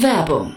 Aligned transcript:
Werbung 0.00 0.56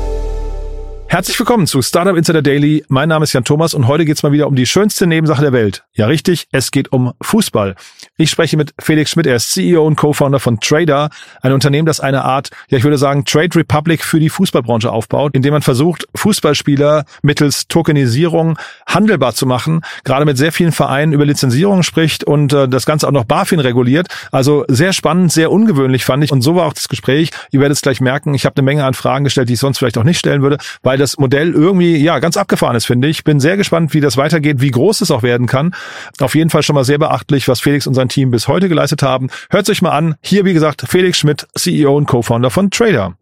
Herzlich 1.11 1.37
willkommen 1.37 1.67
zu 1.67 1.81
Startup 1.81 2.15
Insider 2.15 2.41
Daily. 2.41 2.85
Mein 2.87 3.09
Name 3.09 3.23
ist 3.23 3.33
Jan 3.33 3.43
Thomas 3.43 3.73
und 3.73 3.85
heute 3.85 4.05
geht's 4.05 4.23
mal 4.23 4.31
wieder 4.31 4.47
um 4.47 4.55
die 4.55 4.65
schönste 4.65 5.07
Nebensache 5.07 5.41
der 5.41 5.51
Welt. 5.51 5.83
Ja, 5.93 6.05
richtig, 6.05 6.47
es 6.53 6.71
geht 6.71 6.93
um 6.93 7.11
Fußball. 7.21 7.75
Ich 8.15 8.29
spreche 8.29 8.55
mit 8.55 8.73
Felix 8.79 9.11
Schmidt, 9.11 9.27
er 9.27 9.35
ist 9.35 9.51
CEO 9.51 9.85
und 9.85 9.97
Co-Founder 9.97 10.39
von 10.39 10.61
Trader, 10.61 11.09
ein 11.41 11.51
Unternehmen, 11.51 11.85
das 11.85 11.99
eine 11.99 12.23
Art, 12.23 12.51
ja, 12.69 12.77
ich 12.77 12.85
würde 12.85 12.97
sagen, 12.97 13.25
Trade 13.25 13.53
Republic 13.57 14.05
für 14.05 14.21
die 14.21 14.29
Fußballbranche 14.29 14.89
aufbaut, 14.89 15.35
indem 15.35 15.51
man 15.51 15.61
versucht, 15.61 16.07
Fußballspieler 16.15 17.03
mittels 17.23 17.67
Tokenisierung 17.67 18.57
handelbar 18.87 19.33
zu 19.33 19.45
machen, 19.45 19.81
gerade 20.05 20.23
mit 20.23 20.37
sehr 20.37 20.53
vielen 20.53 20.71
Vereinen 20.71 21.11
über 21.11 21.25
Lizenzierung 21.25 21.83
spricht 21.83 22.23
und 22.23 22.53
äh, 22.53 22.69
das 22.69 22.85
Ganze 22.85 23.09
auch 23.09 23.11
noch 23.11 23.25
BaFin 23.25 23.59
reguliert. 23.59 24.07
Also 24.31 24.63
sehr 24.69 24.93
spannend, 24.93 25.33
sehr 25.33 25.51
ungewöhnlich 25.51 26.05
fand 26.05 26.23
ich 26.23 26.31
und 26.31 26.41
so 26.41 26.55
war 26.55 26.67
auch 26.67 26.73
das 26.73 26.87
Gespräch. 26.87 27.31
Ihr 27.51 27.59
werdet 27.59 27.75
es 27.75 27.81
gleich 27.81 27.99
merken, 27.99 28.33
ich 28.33 28.45
habe 28.45 28.55
eine 28.55 28.63
Menge 28.63 28.85
an 28.85 28.93
Fragen 28.93 29.25
gestellt, 29.25 29.49
die 29.49 29.55
ich 29.55 29.59
sonst 29.59 29.77
vielleicht 29.77 29.97
auch 29.97 30.05
nicht 30.05 30.17
stellen 30.17 30.41
würde, 30.41 30.57
weil 30.83 31.00
das 31.01 31.17
Modell 31.17 31.53
irgendwie 31.53 31.97
ja 31.97 32.19
ganz 32.19 32.37
abgefahren 32.37 32.75
ist, 32.75 32.85
finde 32.85 33.07
ich. 33.07 33.23
Bin 33.23 33.39
sehr 33.39 33.57
gespannt, 33.57 33.93
wie 33.93 34.01
das 34.01 34.17
weitergeht, 34.17 34.61
wie 34.61 34.71
groß 34.71 35.01
es 35.01 35.11
auch 35.11 35.23
werden 35.23 35.47
kann. 35.47 35.75
Auf 36.19 36.35
jeden 36.35 36.49
Fall 36.49 36.63
schon 36.63 36.75
mal 36.75 36.85
sehr 36.85 36.99
beachtlich, 36.99 37.47
was 37.47 37.59
Felix 37.59 37.87
und 37.87 37.93
sein 37.93 38.09
Team 38.09 38.31
bis 38.31 38.47
heute 38.47 38.69
geleistet 38.69 39.03
haben. 39.03 39.29
Hört 39.49 39.65
sich 39.65 39.81
mal 39.81 39.91
an. 39.91 40.15
Hier, 40.21 40.45
wie 40.45 40.53
gesagt, 40.53 40.83
Felix 40.87 41.17
Schmidt, 41.17 41.47
CEO 41.55 41.97
und 41.97 42.05
Co-Founder 42.05 42.49
von 42.49 42.69
Trader. 42.69 43.15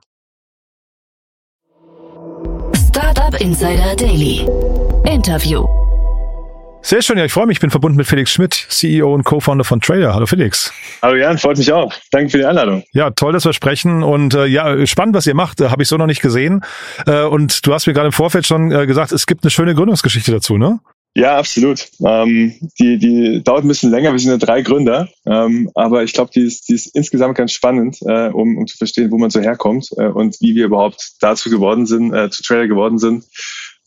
Startup 2.75 3.39
Insider 3.39 3.95
Daily. 3.95 4.45
Interview. 5.05 5.78
Sehr 6.81 7.01
schön, 7.01 7.17
ja, 7.17 7.25
ich 7.25 7.33
freue 7.33 7.45
mich. 7.45 7.57
Ich 7.57 7.61
bin 7.61 7.71
verbunden 7.71 7.97
mit 7.97 8.07
Felix 8.07 8.31
Schmidt, 8.31 8.53
CEO 8.53 9.13
und 9.13 9.23
Co-Founder 9.23 9.63
von 9.65 9.81
Trader. 9.81 10.13
Hallo 10.15 10.25
Felix. 10.25 10.73
Hallo 11.01 11.15
Jan, 11.15 11.37
freut 11.37 11.57
mich 11.57 11.71
auch. 11.71 11.93
Danke 12.11 12.29
für 12.29 12.37
die 12.37 12.45
Einladung. 12.45 12.83
Ja, 12.93 13.11
toll, 13.11 13.33
dass 13.33 13.45
wir 13.45 13.53
sprechen 13.53 14.01
und 14.01 14.33
äh, 14.33 14.45
ja, 14.45 14.85
spannend, 14.87 15.13
was 15.13 15.27
ihr 15.27 15.35
macht. 15.35 15.59
Äh, 15.59 15.69
Habe 15.69 15.83
ich 15.83 15.89
so 15.89 15.97
noch 15.97 16.07
nicht 16.07 16.21
gesehen. 16.21 16.61
Äh, 17.05 17.23
und 17.23 17.65
du 17.67 17.73
hast 17.73 17.85
mir 17.85 17.93
gerade 17.93 18.07
im 18.07 18.13
Vorfeld 18.13 18.47
schon 18.47 18.71
äh, 18.71 18.87
gesagt, 18.87 19.11
es 19.11 19.27
gibt 19.27 19.43
eine 19.43 19.51
schöne 19.51 19.75
Gründungsgeschichte 19.75 20.31
dazu, 20.31 20.57
ne? 20.57 20.79
Ja, 21.15 21.37
absolut. 21.37 21.87
Ähm, 22.05 22.53
die, 22.79 22.97
die 22.97 23.43
dauert 23.43 23.65
ein 23.65 23.67
bisschen 23.67 23.91
länger. 23.91 24.11
Wir 24.11 24.19
sind 24.19 24.31
ja 24.31 24.37
drei 24.37 24.61
Gründer, 24.61 25.09
ähm, 25.25 25.69
aber 25.73 26.03
ich 26.03 26.13
glaube, 26.13 26.31
die 26.33 26.43
ist, 26.43 26.69
die 26.69 26.75
ist 26.75 26.95
insgesamt 26.95 27.35
ganz 27.35 27.51
spannend, 27.51 27.97
äh, 28.03 28.29
um, 28.29 28.57
um 28.57 28.67
zu 28.67 28.77
verstehen, 28.77 29.11
wo 29.11 29.17
man 29.17 29.31
so 29.31 29.41
herkommt 29.41 29.89
äh, 29.97 30.05
und 30.05 30.37
wie 30.39 30.55
wir 30.55 30.65
überhaupt 30.65 31.13
dazu 31.19 31.49
geworden 31.49 31.85
sind, 31.87 32.13
äh, 32.13 32.29
zu 32.29 32.43
Trader 32.43 32.67
geworden 32.67 32.99
sind. 32.99 33.25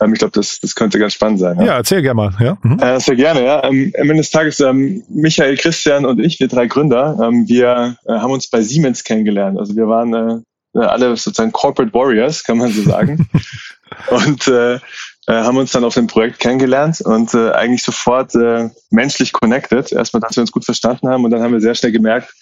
Ähm, 0.02 0.12
ich 0.12 0.18
glaube, 0.18 0.32
das, 0.32 0.58
das 0.60 0.74
könnte 0.74 0.98
ganz 0.98 1.14
spannend 1.14 1.40
sein. 1.40 1.58
Ja, 1.58 1.64
ja 1.64 1.76
erzähl 1.76 2.02
gerne 2.02 2.14
mal. 2.14 2.32
Ja. 2.40 2.58
Mhm. 2.62 2.78
Äh, 2.78 3.00
sehr 3.00 3.16
gerne. 3.16 3.44
Ja. 3.44 3.64
Ähm, 3.64 3.92
am 3.98 4.10
Ende 4.10 4.22
des 4.22 4.30
Tages, 4.30 4.60
ähm, 4.60 5.02
Michael, 5.08 5.56
Christian 5.56 6.04
und 6.04 6.18
ich, 6.20 6.40
wir 6.40 6.48
drei 6.48 6.66
Gründer, 6.66 7.18
ähm, 7.22 7.46
wir 7.48 7.96
äh, 8.06 8.12
haben 8.12 8.32
uns 8.32 8.48
bei 8.48 8.62
Siemens 8.62 9.04
kennengelernt. 9.04 9.58
Also 9.58 9.76
wir 9.76 9.88
waren 9.88 10.42
äh, 10.74 10.78
alle 10.78 11.16
sozusagen 11.16 11.52
Corporate 11.52 11.92
Warriors, 11.92 12.44
kann 12.44 12.58
man 12.58 12.70
so 12.70 12.82
sagen. 12.82 13.28
und 14.10 14.48
äh, 14.48 14.78
äh, 15.26 15.34
haben 15.34 15.56
uns 15.56 15.72
dann 15.72 15.84
auf 15.84 15.94
dem 15.94 16.08
Projekt 16.08 16.40
kennengelernt 16.40 17.00
und 17.00 17.32
äh, 17.34 17.50
eigentlich 17.52 17.82
sofort 17.82 18.34
äh, 18.34 18.70
menschlich 18.90 19.32
connected. 19.32 19.92
Erstmal, 19.92 20.20
dass 20.20 20.36
wir 20.36 20.40
uns 20.40 20.50
gut 20.50 20.64
verstanden 20.64 21.08
haben 21.08 21.24
und 21.24 21.30
dann 21.30 21.42
haben 21.42 21.52
wir 21.52 21.60
sehr 21.60 21.74
schnell 21.74 21.92
gemerkt, 21.92 22.32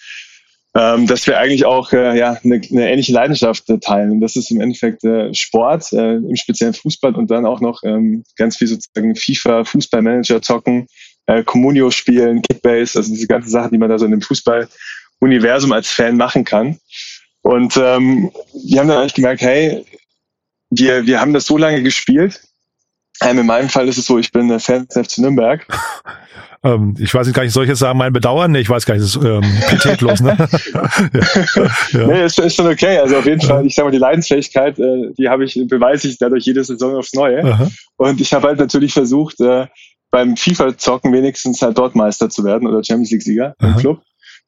ähm, 0.73 1.05
dass 1.05 1.27
wir 1.27 1.37
eigentlich 1.37 1.65
auch 1.65 1.91
äh, 1.91 2.17
ja, 2.17 2.37
eine, 2.43 2.61
eine 2.71 2.91
ähnliche 2.91 3.11
Leidenschaft 3.11 3.69
äh, 3.69 3.77
teilen. 3.79 4.11
Und 4.11 4.21
das 4.21 4.35
ist 4.35 4.51
im 4.51 4.61
Endeffekt 4.61 5.03
äh, 5.03 5.33
Sport, 5.33 5.91
äh, 5.91 6.15
im 6.15 6.35
speziellen 6.35 6.73
Fußball 6.73 7.15
und 7.15 7.29
dann 7.29 7.45
auch 7.45 7.59
noch 7.59 7.83
ähm, 7.83 8.23
ganz 8.37 8.57
viel 8.57 8.67
sozusagen 8.67 9.15
FIFA, 9.15 9.65
Fußballmanager 9.65 10.41
zocken, 10.41 10.87
äh, 11.25 11.43
Communio 11.43 11.91
spielen, 11.91 12.41
Kickbase, 12.41 12.97
also 12.97 13.11
diese 13.11 13.27
ganzen 13.27 13.49
Sachen, 13.49 13.71
die 13.71 13.77
man 13.77 13.89
da 13.89 13.99
so 13.99 14.05
in 14.05 14.11
dem 14.11 14.21
Fußball-Universum 14.21 15.73
als 15.73 15.89
Fan 15.89 16.15
machen 16.15 16.45
kann. 16.45 16.79
Und 17.41 17.75
ähm, 17.75 18.31
wir 18.53 18.79
haben 18.79 18.87
dann 18.87 18.99
eigentlich 18.99 19.15
gemerkt, 19.15 19.41
hey, 19.41 19.85
wir, 20.69 21.05
wir 21.05 21.19
haben 21.19 21.33
das 21.33 21.47
so 21.47 21.57
lange 21.57 21.83
gespielt. 21.83 22.41
Ähm, 23.21 23.39
in 23.39 23.45
meinem 23.45 23.69
Fall 23.69 23.87
ist 23.87 23.97
es 23.97 24.05
so, 24.05 24.17
ich 24.17 24.31
bin 24.31 24.59
Fan 24.59 24.87
des 24.87 25.07
FC 25.07 25.19
Nürnberg. 25.19 25.65
Ähm, 26.63 26.95
ich 26.99 27.11
weiß 27.11 27.31
gar 27.33 27.41
nicht, 27.41 27.53
soll 27.53 27.63
ich 27.63 27.69
jetzt 27.69 27.79
sagen, 27.79 27.97
mein 27.97 28.13
Bedauern? 28.13 28.51
Nee, 28.51 28.59
ich 28.59 28.69
weiß 28.69 28.85
gar 28.85 28.93
nicht, 28.93 29.03
das 29.03 29.15
ist 29.15 29.25
ähm, 29.25 29.41
pietätlos, 29.69 30.21
ne? 30.21 30.37
ja. 30.73 30.89
ja. 31.91 32.07
Nee, 32.07 32.23
ist, 32.23 32.37
ist 32.37 32.55
schon 32.55 32.67
okay. 32.67 32.99
Also 32.99 33.17
auf 33.17 33.25
jeden 33.25 33.41
Fall, 33.41 33.65
ich 33.65 33.73
sag 33.73 33.83
mal, 33.83 33.91
die 33.91 33.97
Leidensfähigkeit, 33.97 34.77
äh, 34.77 35.11
die 35.17 35.27
habe 35.27 35.43
ich, 35.43 35.59
beweise 35.67 36.07
ich 36.07 36.19
dadurch 36.19 36.45
jede 36.45 36.63
Saison 36.63 36.95
aufs 36.95 37.13
Neue. 37.13 37.43
Aha. 37.43 37.67
Und 37.97 38.21
ich 38.21 38.31
habe 38.33 38.47
halt 38.47 38.59
natürlich 38.59 38.93
versucht, 38.93 39.41
äh, 39.41 39.65
beim 40.11 40.37
FIFA-Zocken 40.37 41.11
wenigstens 41.11 41.63
halt 41.63 41.79
dort 41.79 41.95
Meister 41.95 42.29
zu 42.29 42.43
werden 42.43 42.67
oder 42.67 42.83
Champions 42.83 43.09
League-Sieger 43.09 43.55
im 43.59 43.77
Club. 43.77 44.01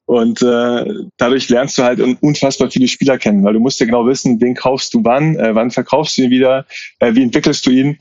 Und 0.06 0.42
äh, 0.42 0.84
dadurch 1.16 1.48
lernst 1.48 1.78
du 1.78 1.82
halt 1.82 1.98
unfassbar 2.20 2.70
viele 2.70 2.88
Spieler 2.88 3.16
kennen, 3.16 3.42
weil 3.42 3.54
du 3.54 3.60
musst 3.60 3.80
ja 3.80 3.86
genau 3.86 4.06
wissen, 4.06 4.38
wen 4.40 4.54
kaufst 4.54 4.92
du 4.92 5.02
wann, 5.02 5.36
äh, 5.36 5.54
wann 5.54 5.70
verkaufst 5.70 6.18
du 6.18 6.22
ihn 6.22 6.30
wieder, 6.30 6.66
äh, 6.98 7.14
wie 7.14 7.22
entwickelst 7.22 7.64
du 7.64 7.70
ihn. 7.70 7.98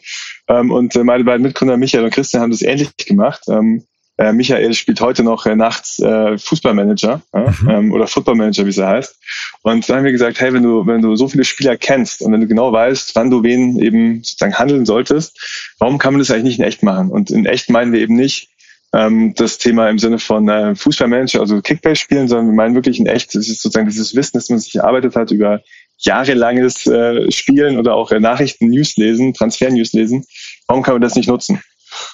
Ähm, 0.47 0.71
und 0.71 0.95
äh, 0.95 1.03
meine 1.03 1.23
beiden 1.23 1.43
Mitgründer 1.43 1.77
Michael 1.77 2.05
und 2.05 2.13
Christian 2.13 2.41
haben 2.41 2.51
das 2.51 2.61
ähnlich 2.61 2.95
gemacht. 2.97 3.43
Ähm, 3.47 3.85
äh, 4.17 4.31
Michael 4.31 4.73
spielt 4.73 5.01
heute 5.01 5.23
noch 5.23 5.45
äh, 5.45 5.55
nachts 5.55 5.99
äh, 5.99 6.37
Fußballmanager 6.37 7.21
äh, 7.33 7.39
mhm. 7.39 7.69
ähm, 7.69 7.91
oder 7.91 8.05
Footballmanager, 8.05 8.65
wie 8.65 8.69
es 8.69 8.77
heißt. 8.77 9.17
Und 9.63 9.89
dann 9.89 9.97
haben 9.97 10.03
wir 10.03 10.11
gesagt, 10.11 10.39
hey, 10.39 10.53
wenn 10.53 10.63
du, 10.63 10.85
wenn 10.85 11.01
du 11.01 11.15
so 11.15 11.27
viele 11.27 11.43
Spieler 11.43 11.77
kennst 11.77 12.21
und 12.21 12.31
wenn 12.31 12.41
du 12.41 12.47
genau 12.47 12.71
weißt, 12.71 13.15
wann 13.15 13.31
du 13.31 13.41
wen 13.43 13.79
eben 13.79 14.17
sozusagen 14.17 14.55
handeln 14.55 14.85
solltest, 14.85 15.73
warum 15.79 15.97
kann 15.97 16.13
man 16.13 16.19
das 16.19 16.29
eigentlich 16.29 16.43
nicht 16.43 16.59
in 16.59 16.65
echt 16.65 16.83
machen? 16.83 17.09
Und 17.09 17.31
in 17.31 17.45
echt 17.45 17.69
meinen 17.71 17.91
wir 17.91 18.01
eben 18.01 18.15
nicht, 18.15 18.49
ähm, 18.93 19.33
das 19.35 19.57
Thema 19.57 19.89
im 19.89 19.97
Sinne 19.97 20.19
von 20.19 20.47
äh, 20.47 20.75
Fußballmanager, 20.75 21.39
also 21.39 21.61
Kickbase 21.61 21.95
spielen, 21.95 22.27
sondern 22.27 22.47
wir 22.47 22.53
meinen 22.53 22.75
wirklich 22.75 22.99
in 22.99 23.07
echt, 23.07 23.33
das 23.33 23.47
ist 23.47 23.61
sozusagen 23.63 23.87
dieses 23.87 24.15
Wissen, 24.15 24.37
das 24.37 24.49
man 24.49 24.59
sich 24.59 24.75
erarbeitet 24.75 25.15
hat 25.15 25.31
über 25.31 25.61
jahrelanges 26.05 26.85
äh, 26.87 27.31
Spielen 27.31 27.77
oder 27.77 27.95
auch 27.95 28.11
äh, 28.11 28.19
Nachrichten, 28.19 28.67
News 28.67 28.95
lesen, 28.97 29.33
Transfer-News 29.33 29.93
lesen. 29.93 30.25
Warum 30.67 30.83
kann 30.83 30.95
man 30.95 31.01
das 31.01 31.15
nicht 31.15 31.29
nutzen? 31.29 31.61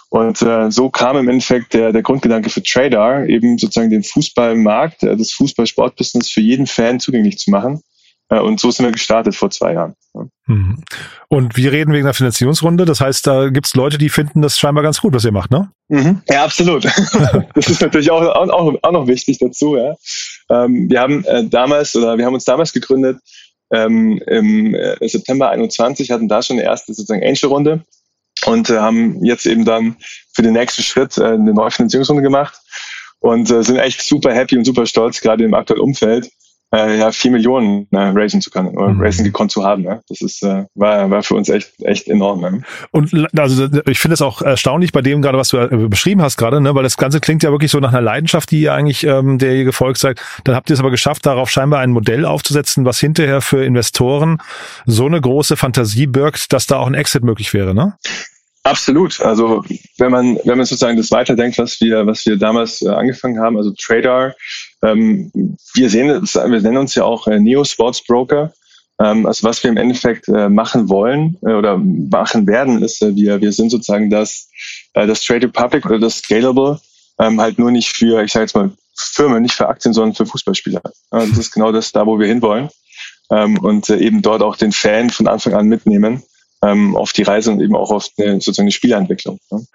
Und 0.10 0.42
äh, 0.42 0.72
so 0.72 0.90
kam 0.90 1.18
im 1.18 1.30
Endeffekt 1.30 1.74
der, 1.74 1.92
der 1.92 2.02
Grundgedanke 2.02 2.50
für 2.50 2.64
Trader, 2.64 3.28
eben 3.28 3.58
sozusagen 3.58 3.90
den 3.90 4.04
Fußballmarkt, 4.04 5.04
äh, 5.04 5.16
das 5.16 5.32
Fußball-Sportbusiness 5.34 6.30
für 6.30 6.42
jeden 6.42 6.68
Fan 6.68 7.00
zugänglich 7.00 7.38
zu 7.38 7.52
machen. 7.52 7.82
Äh, 8.30 8.40
und 8.40 8.60
so 8.60 8.72
sind 8.72 8.86
wir 8.86 8.92
gestartet 8.92 9.36
vor 9.36 9.50
zwei 9.50 9.74
Jahren. 9.74 9.96
Mhm. 10.48 10.84
Und 11.28 11.56
wir 11.56 11.72
reden 11.72 11.94
wegen 11.94 12.06
der 12.06 12.14
Finanzierungsrunde. 12.14 12.86
Das 12.86 13.02
heißt, 13.02 13.26
da 13.26 13.50
gibt's 13.50 13.76
Leute, 13.76 13.98
die 13.98 14.10
finden 14.10 14.42
das 14.42 14.58
scheinbar 14.58 14.84
ganz 14.84 15.00
gut, 15.02 15.14
was 15.14 15.26
ihr 15.26 15.32
macht, 15.32 15.52
ne? 15.52 15.72
Mhm. 15.90 16.22
Ja, 16.28 16.44
absolut. 16.44 16.86
das 17.56 17.70
ist 17.70 17.82
natürlich 17.82 18.12
auch, 18.12 18.22
auch, 18.22 18.74
auch 18.82 18.92
noch 18.92 19.08
wichtig 19.08 19.38
dazu. 19.40 19.78
Ja. 19.78 19.96
Ähm, 20.50 20.90
wir 20.90 21.00
haben 21.00 21.24
äh, 21.26 21.46
damals 21.46 21.96
oder 21.96 22.18
wir 22.18 22.26
haben 22.26 22.34
uns 22.34 22.46
damals 22.46 22.74
gegründet 22.74 23.20
ähm, 23.72 24.22
im 24.28 24.76
äh, 24.76 25.08
September 25.08 25.50
21, 25.50 26.12
hatten 26.12 26.28
da 26.28 26.42
schon 26.42 26.58
eine 26.58 26.66
erste 26.66 26.94
sozusagen 26.94 27.24
Angel-Runde 27.24 27.86
und 28.46 28.70
äh, 28.70 28.78
haben 28.78 29.24
jetzt 29.24 29.46
eben 29.46 29.66
dann 29.66 29.98
für 30.34 30.42
den 30.42 30.54
nächsten 30.54 30.84
Schritt 30.84 31.18
äh, 31.18 31.26
eine 31.26 31.54
neue 31.54 31.72
Finanzierungsrunde 31.72 32.24
gemacht 32.24 32.60
und 33.20 33.50
äh, 33.52 33.64
sind 33.64 33.78
echt 33.78 34.02
super 34.02 34.34
happy 34.34 34.58
und 34.58 34.66
super 34.66 34.86
stolz, 34.86 35.22
gerade 35.22 35.44
im 35.44 35.54
aktuellen 35.54 35.82
Umfeld, 35.82 36.32
äh, 36.74 37.00
ja, 37.00 37.12
vier 37.12 37.32
Millionen 37.32 37.88
äh, 37.92 37.98
raisen 37.98 38.42
zu 38.42 38.52
können 38.52 38.78
oder 38.78 38.90
mhm. 38.90 39.02
raisen 39.02 39.26
gekonnt 39.26 39.52
zu 39.52 39.64
haben. 39.64 39.84
Ne? 39.84 40.02
Das 40.08 40.22
ist, 40.22 40.44
äh, 40.44 40.66
war, 40.76 41.10
war 41.10 41.24
für 41.24 41.36
uns 41.36 41.50
echt, 41.50 41.72
echt 41.82 42.08
enorm. 42.08 42.42
Ne? 42.42 42.62
Und 42.92 43.12
also 43.38 43.68
ich 43.88 44.00
finde 44.00 44.14
es 44.14 44.22
auch 44.22 44.42
erstaunlich 44.42 44.92
bei 44.92 45.02
dem 45.02 45.22
gerade, 45.22 45.38
was 45.38 45.50
du 45.50 45.58
äh, 45.58 45.88
beschrieben 45.88 46.22
hast 46.22 46.38
gerade, 46.38 46.62
ne? 46.62 46.76
weil 46.76 46.84
das 46.84 46.98
Ganze 46.98 47.20
klingt 47.20 47.44
ja 47.44 47.52
wirklich 47.52 47.72
so 47.72 47.80
nach 47.80 47.90
einer 47.90 48.02
Leidenschaft, 48.02 48.52
die 48.52 48.62
ihr 48.62 48.74
eigentlich 48.74 49.04
ähm, 49.04 49.40
der 49.40 49.56
ihr 49.56 49.64
gefolgt 49.64 50.00
seid. 50.00 50.22
Dann 50.44 50.56
habt 50.56 50.70
ihr 50.70 50.76
es 50.76 50.80
aber 50.80 50.92
geschafft, 50.92 51.26
darauf 51.26 51.50
scheinbar 51.50 51.80
ein 51.80 51.92
Modell 51.92 52.26
aufzusetzen, 52.26 52.86
was 52.86 53.00
hinterher 53.00 53.42
für 53.42 53.64
Investoren 53.64 54.38
so 54.86 55.06
eine 55.06 55.20
große 55.20 55.58
Fantasie 55.58 56.08
birgt, 56.08 56.54
dass 56.54 56.68
da 56.68 56.78
auch 56.78 56.88
ein 56.88 56.94
Exit 56.94 57.24
möglich 57.24 57.54
wäre, 57.54 57.74
ne? 57.74 57.98
Absolut. 58.64 59.22
Also 59.22 59.64
wenn 59.98 60.12
man 60.12 60.38
wenn 60.44 60.58
man 60.58 60.66
sozusagen 60.66 60.98
das 60.98 61.12
weiterdenkt, 61.12 61.58
was 61.58 61.80
wir 61.80 62.06
was 62.06 62.26
wir 62.26 62.38
damals 62.38 62.82
äh, 62.82 62.90
angefangen 62.90 63.40
haben, 63.40 63.58
also 63.58 63.72
Tradar 63.72 64.36
wir 64.82 65.90
sehen, 65.90 66.22
wir 66.24 66.62
nennen 66.62 66.78
uns 66.78 66.96
ja 66.96 67.04
auch 67.04 67.28
äh, 67.28 67.40
Neo 67.40 67.64
Sports 67.64 68.04
Broker. 68.06 68.54
Ähm, 69.02 69.26
also 69.26 69.48
was 69.48 69.64
wir 69.64 69.70
im 69.70 69.78
Endeffekt 69.78 70.28
äh, 70.28 70.50
machen 70.50 70.90
wollen 70.90 71.38
äh, 71.42 71.54
oder 71.54 71.78
machen 71.78 72.48
werden, 72.48 72.82
ist, 72.84 73.02
wir, 73.02 73.42
wir 73.42 73.52
sind 73.52 73.72
sozusagen 73.72 74.10
das, 74.10 74.50
das 74.94 75.24
Trade 75.24 75.48
Republic 75.48 75.86
oder 75.86 76.00
das 76.00 76.20
Scalable, 76.20 76.80
ähm, 77.20 77.40
halt 77.40 77.60
nur 77.60 77.72
nicht 77.72 77.96
für, 77.96 78.24
ich 78.24 78.32
sage 78.32 78.44
jetzt 78.46 78.56
mal, 78.56 78.72
Firmen, 78.96 79.42
nicht 79.42 79.56
für 79.56 79.68
Aktien, 79.70 79.94
sondern 79.94 80.16
für 80.16 80.26
Fußballspieler. 80.26 80.82
das 81.10 81.38
ist 81.38 81.52
genau 81.54 81.72
das 81.72 81.94
da, 81.94 82.06
wo 82.06 82.20
wir 82.20 82.28
hinwollen. 82.28 82.70
Ähm, 83.32 83.58
und 83.60 83.90
eben 83.90 84.22
dort 84.22 84.42
auch 84.42 84.58
den 84.58 84.74
Fan 84.74 85.10
von 85.10 85.28
Anfang 85.28 85.54
an 85.54 85.68
mitnehmen 85.68 86.24
ähm, 86.62 86.96
auf 86.96 87.14
die 87.14 87.24
Reise 87.24 87.52
und 87.52 87.62
eben 87.62 87.76
auch 87.76 87.92
auf 87.92 88.10
eine, 88.18 88.34
sozusagen 88.36 88.66
eine 88.66 88.72
Spieleentwicklung. 88.72 89.40
Ne? 89.50 89.66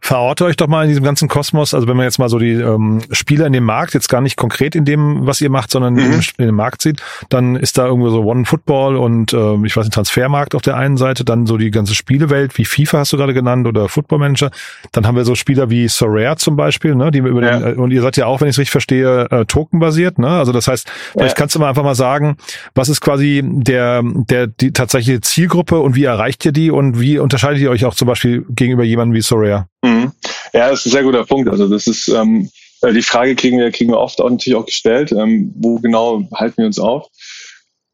Verorte 0.00 0.44
euch 0.44 0.56
doch 0.56 0.66
mal 0.66 0.82
in 0.82 0.88
diesem 0.88 1.04
ganzen 1.04 1.28
Kosmos, 1.28 1.72
also 1.72 1.88
wenn 1.88 1.96
man 1.96 2.04
jetzt 2.04 2.18
mal 2.18 2.28
so 2.28 2.38
die 2.38 2.52
ähm, 2.52 3.00
Spieler 3.10 3.46
in 3.46 3.52
dem 3.54 3.64
Markt, 3.64 3.94
jetzt 3.94 4.08
gar 4.08 4.20
nicht 4.20 4.36
konkret 4.36 4.74
in 4.74 4.84
dem, 4.84 5.26
was 5.26 5.40
ihr 5.40 5.50
macht, 5.50 5.70
sondern 5.70 5.94
mhm. 5.94 6.20
in 6.36 6.46
dem 6.46 6.54
Markt 6.54 6.82
sieht, 6.82 7.00
dann 7.30 7.56
ist 7.56 7.78
da 7.78 7.86
irgendwo 7.86 8.10
so 8.10 8.22
One 8.24 8.44
Football 8.44 8.96
und 8.96 9.32
äh, 9.32 9.54
ich 9.64 9.76
weiß 9.76 9.84
nicht, 9.84 9.94
Transfermarkt 9.94 10.54
auf 10.54 10.62
der 10.62 10.76
einen 10.76 10.98
Seite, 10.98 11.24
dann 11.24 11.46
so 11.46 11.56
die 11.56 11.70
ganze 11.70 11.94
Spielewelt, 11.94 12.58
wie 12.58 12.66
FIFA 12.66 12.98
hast 12.98 13.12
du 13.12 13.16
gerade 13.16 13.32
genannt 13.32 13.66
oder 13.66 13.88
Football 13.88 14.18
Manager. 14.18 14.50
Dann 14.92 15.06
haben 15.06 15.16
wir 15.16 15.24
so 15.24 15.34
Spieler 15.34 15.70
wie 15.70 15.88
Sorare 15.88 16.36
zum 16.36 16.56
Beispiel, 16.56 16.94
ne, 16.94 17.10
die 17.10 17.18
über 17.18 17.42
ja. 17.42 17.58
den, 17.58 17.78
und 17.78 17.90
ihr 17.90 18.02
seid 18.02 18.16
ja 18.18 18.26
auch, 18.26 18.40
wenn 18.40 18.48
ich 18.48 18.54
es 18.54 18.58
richtig 18.58 18.72
verstehe, 18.72 19.30
äh, 19.30 19.46
tokenbasiert, 19.46 20.18
ne? 20.18 20.28
Also 20.28 20.52
das 20.52 20.68
heißt, 20.68 20.90
vielleicht 21.12 21.36
ja. 21.36 21.40
kannst 21.40 21.54
du 21.54 21.58
mal 21.58 21.68
einfach 21.68 21.84
mal 21.84 21.94
sagen, 21.94 22.36
was 22.74 22.88
ist 22.88 23.00
quasi 23.00 23.42
der, 23.44 24.02
der, 24.04 24.46
die 24.46 24.72
tatsächliche 24.72 25.20
Zielgruppe 25.20 25.80
und 25.80 25.94
wie 25.94 26.04
erreicht 26.04 26.33
erreicht 26.34 26.44
ihr 26.44 26.52
die 26.52 26.70
und 26.70 27.00
wie 27.00 27.18
unterscheidet 27.18 27.60
ihr 27.60 27.70
euch 27.70 27.84
auch 27.84 27.94
zum 27.94 28.08
Beispiel 28.08 28.44
gegenüber 28.48 28.84
jemandem 28.84 29.14
wie 29.14 29.22
Soraya? 29.22 29.68
Mhm. 29.82 30.12
Ja, 30.52 30.70
das 30.70 30.80
ist 30.80 30.86
ein 30.86 30.92
sehr 30.92 31.02
guter 31.02 31.24
Punkt. 31.24 31.48
Also 31.48 31.68
das 31.68 31.86
ist 31.86 32.08
ähm, 32.08 32.50
äh, 32.82 32.92
die 32.92 33.02
Frage 33.02 33.34
kriegen 33.34 33.58
wir 33.58 33.70
kriegen 33.70 33.90
wir 33.90 33.98
oft 33.98 34.20
auch 34.20 34.30
natürlich 34.30 34.56
auch 34.56 34.66
gestellt. 34.66 35.12
Ähm, 35.12 35.52
wo 35.56 35.78
genau 35.78 36.22
halten 36.34 36.58
wir 36.58 36.66
uns 36.66 36.78
auf? 36.78 37.08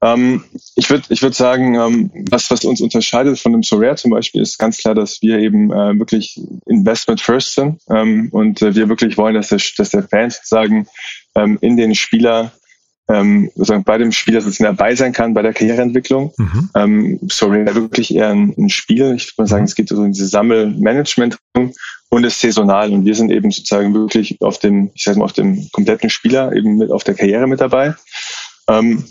Ähm, 0.03 0.45
ich 0.77 0.89
würde 0.89 1.05
ich 1.11 1.21
würde 1.21 1.37
sagen, 1.37 1.75
ähm, 1.75 2.11
was 2.31 2.51
was 2.51 2.65
uns 2.65 2.81
unterscheidet 2.81 3.39
von 3.39 3.53
dem 3.53 3.63
Sorare 3.63 3.97
zum 3.97 4.11
Beispiel 4.11 4.41
ist 4.41 4.59
ganz 4.59 4.79
klar, 4.79 4.95
dass 4.95 5.21
wir 5.21 5.39
eben 5.39 5.71
äh, 5.71 5.99
wirklich 5.99 6.41
Investment 6.67 7.21
First 7.21 7.55
sind 7.55 7.81
ähm, 7.91 8.29
und 8.33 8.63
äh, 8.63 8.75
wir 8.75 8.89
wirklich 8.89 9.19
wollen, 9.19 9.35
dass 9.35 9.49
der 9.49 9.61
dass 9.77 9.91
der 9.91 10.05
Fan 10.05 10.31
sozusagen 10.31 10.87
ähm, 11.35 11.59
in 11.61 11.77
den 11.77 11.95
Spieler 11.95 12.53
ähm, 13.11 13.51
sozusagen 13.55 13.85
bei 13.85 13.99
dem 13.99 14.13
Spieler 14.13 14.41
sozusagen 14.41 14.77
dabei 14.77 14.95
sein 14.95 15.13
kann 15.13 15.35
bei 15.35 15.43
der 15.43 15.53
Karriereentwicklung. 15.53 16.33
Mhm. 16.37 16.71
Ähm, 16.75 17.19
sorry, 17.29 17.67
wirklich 17.75 18.15
eher 18.15 18.29
ein, 18.29 18.55
ein 18.57 18.69
Spiel. 18.69 19.15
Ich 19.17 19.27
würde 19.27 19.43
mal 19.43 19.47
sagen, 19.49 19.65
es 19.65 19.75
geht 19.75 19.89
so 19.89 20.03
in 20.05 20.13
diese 20.13 20.29
Sammelmanagement 20.29 21.39
und 21.55 22.25
ist 22.25 22.41
saisonal. 22.41 22.93
Und 22.93 23.05
wir 23.05 23.15
sind 23.15 23.31
eben 23.31 23.51
sozusagen 23.51 23.93
wirklich 23.95 24.37
auf 24.41 24.59
dem, 24.59 24.91
ich 24.95 25.03
sag 25.03 25.17
mal, 25.17 25.25
auf 25.25 25.33
dem 25.33 25.69
kompletten 25.73 26.11
Spieler 26.11 26.53
eben 26.53 26.77
mit 26.77 26.91
auf 26.91 27.05
der 27.05 27.15
Karriere 27.15 27.47
mit 27.47 27.61
dabei. 27.61 27.95
Ähm, 28.69 29.05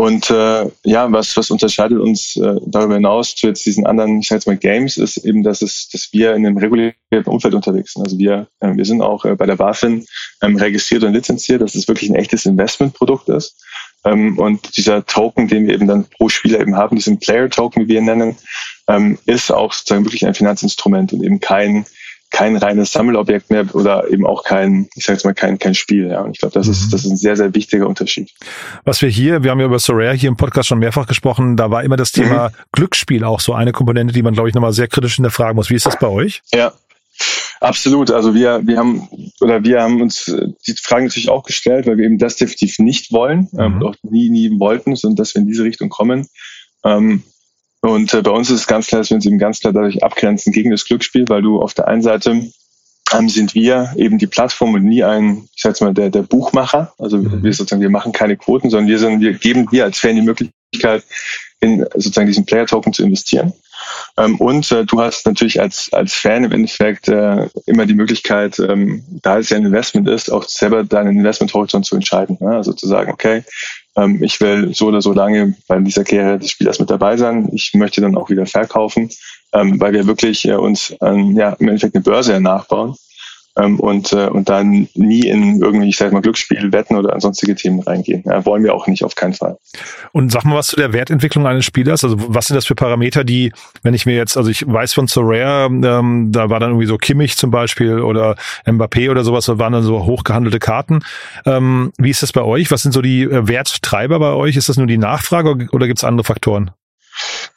und 0.00 0.30
äh, 0.30 0.64
ja, 0.82 1.12
was, 1.12 1.36
was 1.36 1.50
unterscheidet 1.50 1.98
uns 1.98 2.34
äh, 2.36 2.54
darüber 2.64 2.94
hinaus 2.94 3.34
zu 3.34 3.48
jetzt 3.48 3.66
diesen 3.66 3.84
anderen, 3.84 4.20
ich 4.20 4.28
sage 4.28 4.38
jetzt 4.38 4.46
mal 4.46 4.56
Games, 4.56 4.96
ist 4.96 5.18
eben, 5.18 5.42
dass 5.42 5.60
es, 5.60 5.90
dass 5.92 6.08
wir 6.12 6.34
in 6.34 6.46
einem 6.46 6.56
regulierten 6.56 7.26
Umfeld 7.26 7.52
unterwegs 7.52 7.92
sind. 7.92 8.04
Also 8.04 8.18
wir, 8.18 8.48
äh, 8.60 8.74
wir 8.74 8.86
sind 8.86 9.02
auch 9.02 9.26
äh, 9.26 9.36
bei 9.36 9.44
der 9.44 9.56
BaFin 9.56 10.06
ähm, 10.40 10.56
registriert 10.56 11.04
und 11.04 11.12
lizenziert, 11.12 11.60
dass 11.60 11.74
es 11.74 11.86
wirklich 11.86 12.08
ein 12.08 12.16
echtes 12.16 12.46
Investmentprodukt 12.46 13.28
ist. 13.28 13.62
Ähm, 14.06 14.38
und 14.38 14.74
dieser 14.78 15.04
Token, 15.04 15.48
den 15.48 15.66
wir 15.66 15.74
eben 15.74 15.86
dann 15.86 16.06
pro 16.06 16.30
Spieler 16.30 16.60
eben 16.60 16.76
haben, 16.76 16.96
diesen 16.96 17.18
Player 17.18 17.50
Token, 17.50 17.82
wie 17.82 17.88
wir 17.88 17.98
ihn 17.98 18.06
nennen, 18.06 18.36
ähm, 18.88 19.18
ist 19.26 19.52
auch 19.52 19.74
sozusagen 19.74 20.06
wirklich 20.06 20.26
ein 20.26 20.32
Finanzinstrument 20.32 21.12
und 21.12 21.22
eben 21.22 21.40
kein 21.40 21.84
kein 22.30 22.56
reines 22.56 22.92
Sammelobjekt 22.92 23.50
mehr 23.50 23.66
oder 23.74 24.08
eben 24.10 24.24
auch 24.24 24.44
kein, 24.44 24.88
ich 24.94 25.04
sage 25.04 25.16
jetzt 25.16 25.24
mal, 25.24 25.34
kein, 25.34 25.58
kein 25.58 25.74
Spiel. 25.74 26.08
Ja. 26.08 26.22
Und 26.22 26.32
ich 26.32 26.38
glaube, 26.38 26.54
das 26.54 26.66
mhm. 26.66 26.72
ist, 26.72 26.92
das 26.92 27.04
ist 27.04 27.10
ein 27.10 27.16
sehr, 27.16 27.36
sehr 27.36 27.54
wichtiger 27.54 27.88
Unterschied. 27.88 28.30
Was 28.84 29.02
wir 29.02 29.08
hier, 29.08 29.42
wir 29.42 29.50
haben 29.50 29.60
ja 29.60 29.66
über 29.66 29.78
Sorare 29.78 30.14
hier 30.14 30.28
im 30.28 30.36
Podcast 30.36 30.68
schon 30.68 30.78
mehrfach 30.78 31.06
gesprochen, 31.06 31.56
da 31.56 31.70
war 31.70 31.82
immer 31.82 31.96
das 31.96 32.12
Thema 32.12 32.48
mhm. 32.48 32.52
Glücksspiel 32.72 33.24
auch 33.24 33.40
so 33.40 33.54
eine 33.54 33.72
Komponente, 33.72 34.14
die 34.14 34.22
man, 34.22 34.34
glaube 34.34 34.48
ich, 34.48 34.54
nochmal 34.54 34.72
sehr 34.72 34.88
kritisch 34.88 35.16
hinterfragen 35.16 35.56
muss. 35.56 35.70
Wie 35.70 35.74
ist 35.74 35.86
das 35.86 35.98
bei 35.98 36.08
euch? 36.08 36.42
Ja, 36.52 36.72
Absolut. 37.60 38.10
Also 38.10 38.34
wir, 38.34 38.66
wir 38.66 38.78
haben 38.78 39.06
oder 39.40 39.62
wir 39.62 39.82
haben 39.82 40.00
uns 40.00 40.24
die 40.66 40.74
Fragen 40.80 41.06
natürlich 41.06 41.28
auch 41.28 41.42
gestellt, 41.42 41.86
weil 41.86 41.98
wir 41.98 42.06
eben 42.06 42.16
das 42.16 42.36
definitiv 42.36 42.78
nicht 42.78 43.12
wollen, 43.12 43.48
ähm, 43.58 43.76
mhm. 43.76 43.82
ähm, 43.82 43.86
auch 43.86 43.94
nie, 44.02 44.30
nie 44.30 44.58
wollten, 44.58 44.96
sondern 44.96 45.16
dass 45.16 45.34
wir 45.34 45.42
in 45.42 45.48
diese 45.48 45.64
Richtung 45.64 45.90
kommen. 45.90 46.26
Ähm, 46.84 47.22
und 47.82 48.12
äh, 48.12 48.22
bei 48.22 48.30
uns 48.30 48.50
ist 48.50 48.60
es 48.60 48.66
ganz 48.66 48.86
klar, 48.86 49.00
dass 49.00 49.10
wir 49.10 49.16
uns 49.16 49.26
eben 49.26 49.38
ganz 49.38 49.60
klar 49.60 49.72
dadurch 49.72 50.02
abgrenzen 50.02 50.52
gegen 50.52 50.70
das 50.70 50.84
Glücksspiel, 50.84 51.24
weil 51.28 51.42
du 51.42 51.60
auf 51.60 51.74
der 51.74 51.88
einen 51.88 52.02
Seite 52.02 52.50
ähm, 53.12 53.28
sind 53.28 53.54
wir 53.54 53.92
eben 53.96 54.18
die 54.18 54.26
Plattform 54.26 54.74
und 54.74 54.84
nie 54.84 55.02
ein, 55.02 55.48
ich 55.54 55.62
sag 55.62 55.70
jetzt 55.70 55.80
mal, 55.80 55.94
der, 55.94 56.10
der 56.10 56.22
Buchmacher. 56.22 56.92
Also 56.98 57.18
mhm. 57.18 57.42
wir 57.42 57.52
sozusagen, 57.52 57.82
wir 57.82 57.90
machen 57.90 58.12
keine 58.12 58.36
Quoten, 58.36 58.70
sondern 58.70 58.88
wir 58.88 58.98
sind, 58.98 59.20
wir 59.20 59.32
geben 59.32 59.68
dir 59.68 59.84
als 59.84 59.98
Fan 59.98 60.16
die 60.16 60.22
Möglichkeit, 60.22 61.04
in 61.60 61.86
sozusagen 61.94 62.26
diesen 62.26 62.46
Player-Token 62.46 62.92
zu 62.92 63.02
investieren. 63.02 63.52
Ähm, 64.16 64.36
und 64.36 64.70
äh, 64.72 64.84
du 64.84 65.00
hast 65.00 65.26
natürlich 65.26 65.60
als, 65.60 65.88
als 65.92 66.12
Fan 66.12 66.44
im 66.44 66.52
Endeffekt 66.52 67.08
äh, 67.08 67.48
immer 67.66 67.86
die 67.86 67.94
Möglichkeit, 67.94 68.58
ähm, 68.58 69.02
da 69.22 69.38
es 69.38 69.50
ja 69.50 69.56
ein 69.56 69.66
Investment 69.66 70.08
ist, 70.08 70.30
auch 70.30 70.44
selber 70.44 70.84
deinen 70.84 71.18
Investment-Horizont 71.18 71.86
zu 71.86 71.94
entscheiden. 71.94 72.36
Ne? 72.40 72.50
Also 72.50 72.72
zu 72.72 72.86
sagen, 72.86 73.12
okay, 73.12 73.42
ähm, 73.96 74.22
ich 74.22 74.40
will 74.40 74.74
so 74.74 74.86
oder 74.86 75.02
so 75.02 75.12
lange 75.12 75.54
bei 75.68 75.78
dieser 75.80 76.04
Karriere 76.04 76.38
des 76.38 76.50
Spielers 76.50 76.78
mit 76.78 76.90
dabei 76.90 77.16
sein. 77.16 77.48
Ich 77.52 77.72
möchte 77.74 78.00
dann 78.00 78.16
auch 78.16 78.30
wieder 78.30 78.46
verkaufen, 78.46 79.10
ähm, 79.52 79.80
weil 79.80 79.92
wir 79.92 80.06
wirklich 80.06 80.46
äh, 80.46 80.54
uns 80.54 80.94
ähm, 81.02 81.36
ja, 81.36 81.50
im 81.58 81.68
Endeffekt 81.68 81.94
eine 81.94 82.04
Börse 82.04 82.40
nachbauen 82.40 82.94
ähm, 83.56 83.80
und, 83.80 84.12
äh, 84.12 84.28
und 84.28 84.48
dann 84.48 84.88
nie 84.94 85.26
in 85.26 85.60
irgendwie, 85.60 85.88
ich 85.88 85.96
sag 85.96 86.12
mal, 86.12 86.22
Glücksspiel, 86.22 86.72
Wetten 86.72 86.96
oder 86.96 87.18
sonstige 87.20 87.54
Themen 87.54 87.80
reingehen. 87.80 88.22
Ja, 88.24 88.44
wollen 88.46 88.62
wir 88.62 88.74
auch 88.74 88.86
nicht, 88.86 89.04
auf 89.04 89.14
keinen 89.14 89.34
Fall. 89.34 89.56
Und 90.12 90.30
sag 90.30 90.44
mal 90.44 90.56
was 90.56 90.68
zu 90.68 90.76
der 90.76 90.92
Wertentwicklung 90.92 91.46
eines 91.46 91.64
Spielers. 91.64 92.04
Also 92.04 92.16
was 92.18 92.46
sind 92.46 92.56
das 92.56 92.66
für 92.66 92.74
Parameter, 92.74 93.24
die, 93.24 93.52
wenn 93.82 93.94
ich 93.94 94.06
mir 94.06 94.14
jetzt, 94.14 94.36
also 94.36 94.50
ich 94.50 94.66
weiß 94.66 94.94
von 94.94 95.08
Sorare, 95.08 95.66
ähm, 95.66 96.28
da 96.30 96.50
war 96.50 96.60
dann 96.60 96.70
irgendwie 96.70 96.86
so 96.86 96.96
Kimmich 96.96 97.36
zum 97.36 97.50
Beispiel 97.50 98.00
oder 98.00 98.36
Mbappé 98.66 99.10
oder 99.10 99.24
sowas, 99.24 99.46
da 99.46 99.58
waren 99.58 99.72
dann 99.72 99.82
so 99.82 100.04
hochgehandelte 100.04 100.58
Karten. 100.58 101.00
Ähm, 101.44 101.92
wie 101.98 102.10
ist 102.10 102.22
das 102.22 102.32
bei 102.32 102.42
euch? 102.42 102.70
Was 102.70 102.82
sind 102.82 102.92
so 102.92 103.02
die 103.02 103.22
äh, 103.22 103.48
Werttreiber 103.48 104.18
bei 104.18 104.32
euch? 104.32 104.56
Ist 104.56 104.68
das 104.68 104.76
nur 104.76 104.86
die 104.86 104.98
Nachfrage 104.98 105.68
oder 105.72 105.86
gibt 105.86 105.98
es 105.98 106.04
andere 106.04 106.24
Faktoren? 106.24 106.70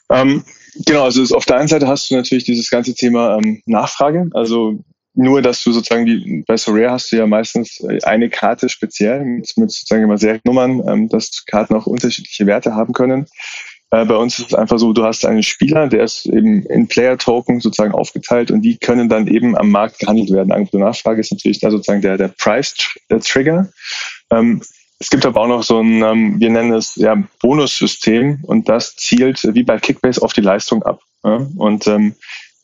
Ähm, 0.10 0.44
Genau, 0.76 1.04
also 1.04 1.36
auf 1.36 1.46
der 1.46 1.58
einen 1.58 1.68
Seite 1.68 1.88
hast 1.88 2.10
du 2.10 2.16
natürlich 2.16 2.46
dieses 2.46 2.70
ganze 2.70 2.96
Thema 2.96 3.38
ähm, 3.38 3.62
Nachfrage. 3.66 4.30
Also 4.34 4.84
nur, 5.16 5.42
dass 5.42 5.64
du 5.64 5.72
sozusagen 5.72 6.06
die, 6.06 6.44
bei 6.48 6.58
Sorare 6.58 6.92
hast 6.92 7.12
du 7.12 7.18
ja 7.18 7.28
meistens 7.28 7.84
eine 8.04 8.30
Karte 8.30 8.70
speziell 8.70 9.24
mit, 9.24 9.52
mit 9.58 9.72
sozusagen 9.72 10.04
immer 10.04 10.18
Seriennummern, 10.18 10.82
ähm, 10.88 11.10
dass 11.10 11.46
Karten 11.46 11.76
auch 11.76 11.86
unterschiedliche 11.86 12.46
Werte 12.46 12.76
haben 12.76 12.94
können. 12.94 13.28
Äh, 13.92 14.06
bei 14.06 14.16
uns 14.16 14.40
ist 14.40 14.48
es 14.48 14.54
einfach 14.56 14.80
so, 14.80 14.92
du 14.92 15.04
hast 15.04 15.24
einen 15.26 15.44
Spieler, 15.44 15.88
der 15.88 16.04
ist 16.04 16.26
eben 16.26 16.66
in 16.66 16.88
Player-Token 16.88 17.60
sozusagen 17.60 17.94
aufgeteilt 17.94 18.50
und 18.50 18.64
die 18.64 18.78
können 18.78 19.08
dann 19.08 19.28
eben 19.28 19.56
am 19.56 19.70
Markt 19.70 20.00
gehandelt 20.00 20.32
werden. 20.32 20.52
Angebot 20.52 20.74
und 20.74 20.82
Nachfrage 20.82 21.22
ist 21.22 21.32
natürlich 21.32 21.60
da 21.60 21.70
sozusagen 21.70 22.02
der, 22.02 22.18
der 22.18 22.30
Price-Trigger. 22.30 23.70
Ähm, 24.32 24.62
es 25.00 25.10
gibt 25.10 25.26
aber 25.26 25.42
auch 25.42 25.48
noch 25.48 25.64
so 25.64 25.80
ein, 25.80 26.02
ähm, 26.02 26.40
wir 26.40 26.50
nennen 26.50 26.74
es 26.74 26.96
ja 26.96 27.22
Bonussystem 27.40 28.40
und 28.44 28.68
das 28.68 28.96
zielt 28.96 29.48
wie 29.54 29.64
bei 29.64 29.78
Kickbase 29.78 30.22
auf 30.22 30.34
die 30.34 30.42
Leistung 30.42 30.82
ab. 30.82 31.02
Ja? 31.24 31.46
Und 31.58 31.86
ähm, 31.86 32.16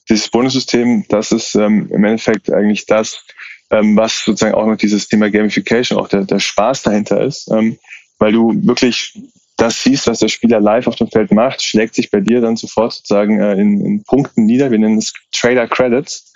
dieses 0.09 0.29
Bonussystem, 0.29 1.05
das 1.07 1.31
ist 1.31 1.55
ähm, 1.55 1.89
im 1.91 2.03
Endeffekt 2.03 2.51
eigentlich 2.51 2.85
das, 2.85 3.23
ähm, 3.69 3.95
was 3.95 4.25
sozusagen 4.25 4.55
auch 4.55 4.65
noch 4.65 4.77
dieses 4.77 5.07
Thema 5.07 5.29
Gamification, 5.29 5.99
auch 5.99 6.07
der, 6.07 6.25
der 6.25 6.39
Spaß 6.39 6.83
dahinter 6.83 7.21
ist, 7.21 7.49
ähm, 7.51 7.77
weil 8.17 8.31
du 8.31 8.53
wirklich 8.65 9.13
das 9.57 9.83
siehst, 9.83 10.07
was 10.07 10.19
der 10.19 10.29
Spieler 10.29 10.59
live 10.59 10.87
auf 10.87 10.95
dem 10.95 11.09
Feld 11.09 11.31
macht, 11.31 11.61
schlägt 11.61 11.93
sich 11.95 12.09
bei 12.09 12.21
dir 12.21 12.41
dann 12.41 12.55
sofort 12.55 12.93
sozusagen 12.93 13.39
äh, 13.39 13.53
in, 13.53 13.85
in 13.85 14.03
Punkten 14.03 14.45
nieder. 14.45 14.71
Wir 14.71 14.79
nennen 14.79 14.97
es 14.97 15.13
Trader 15.31 15.67
Credits. 15.67 16.33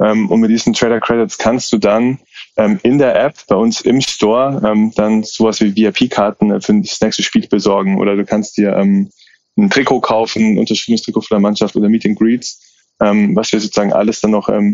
Ähm, 0.00 0.28
und 0.30 0.40
mit 0.40 0.50
diesen 0.50 0.72
Trader 0.72 1.00
Credits 1.00 1.38
kannst 1.38 1.72
du 1.72 1.78
dann 1.78 2.18
ähm, 2.56 2.80
in 2.82 2.98
der 2.98 3.14
App 3.20 3.34
bei 3.48 3.54
uns 3.54 3.82
im 3.82 4.00
Store 4.00 4.60
ähm, 4.64 4.92
dann 4.96 5.22
sowas 5.22 5.60
wie 5.60 5.76
VIP-Karten 5.76 6.50
äh, 6.50 6.60
für 6.60 6.74
das 6.74 7.00
nächste 7.00 7.22
Spiel 7.22 7.46
besorgen 7.46 7.98
oder 7.98 8.16
du 8.16 8.24
kannst 8.24 8.56
dir 8.56 8.76
ähm, 8.76 9.10
ein 9.56 9.70
Trikot 9.70 10.00
kaufen, 10.00 10.54
ein 10.54 10.58
unterschriebenes 10.58 11.02
Trikot 11.02 11.20
von 11.20 11.36
der 11.36 11.40
Mannschaft 11.40 11.76
oder 11.76 11.88
Meet 11.88 12.06
and 12.06 12.18
Greets 12.18 12.69
ähm, 13.00 13.34
was 13.36 13.52
wir 13.52 13.60
sozusagen 13.60 13.92
alles 13.92 14.20
dann 14.20 14.32
noch 14.32 14.48
ähm, 14.48 14.72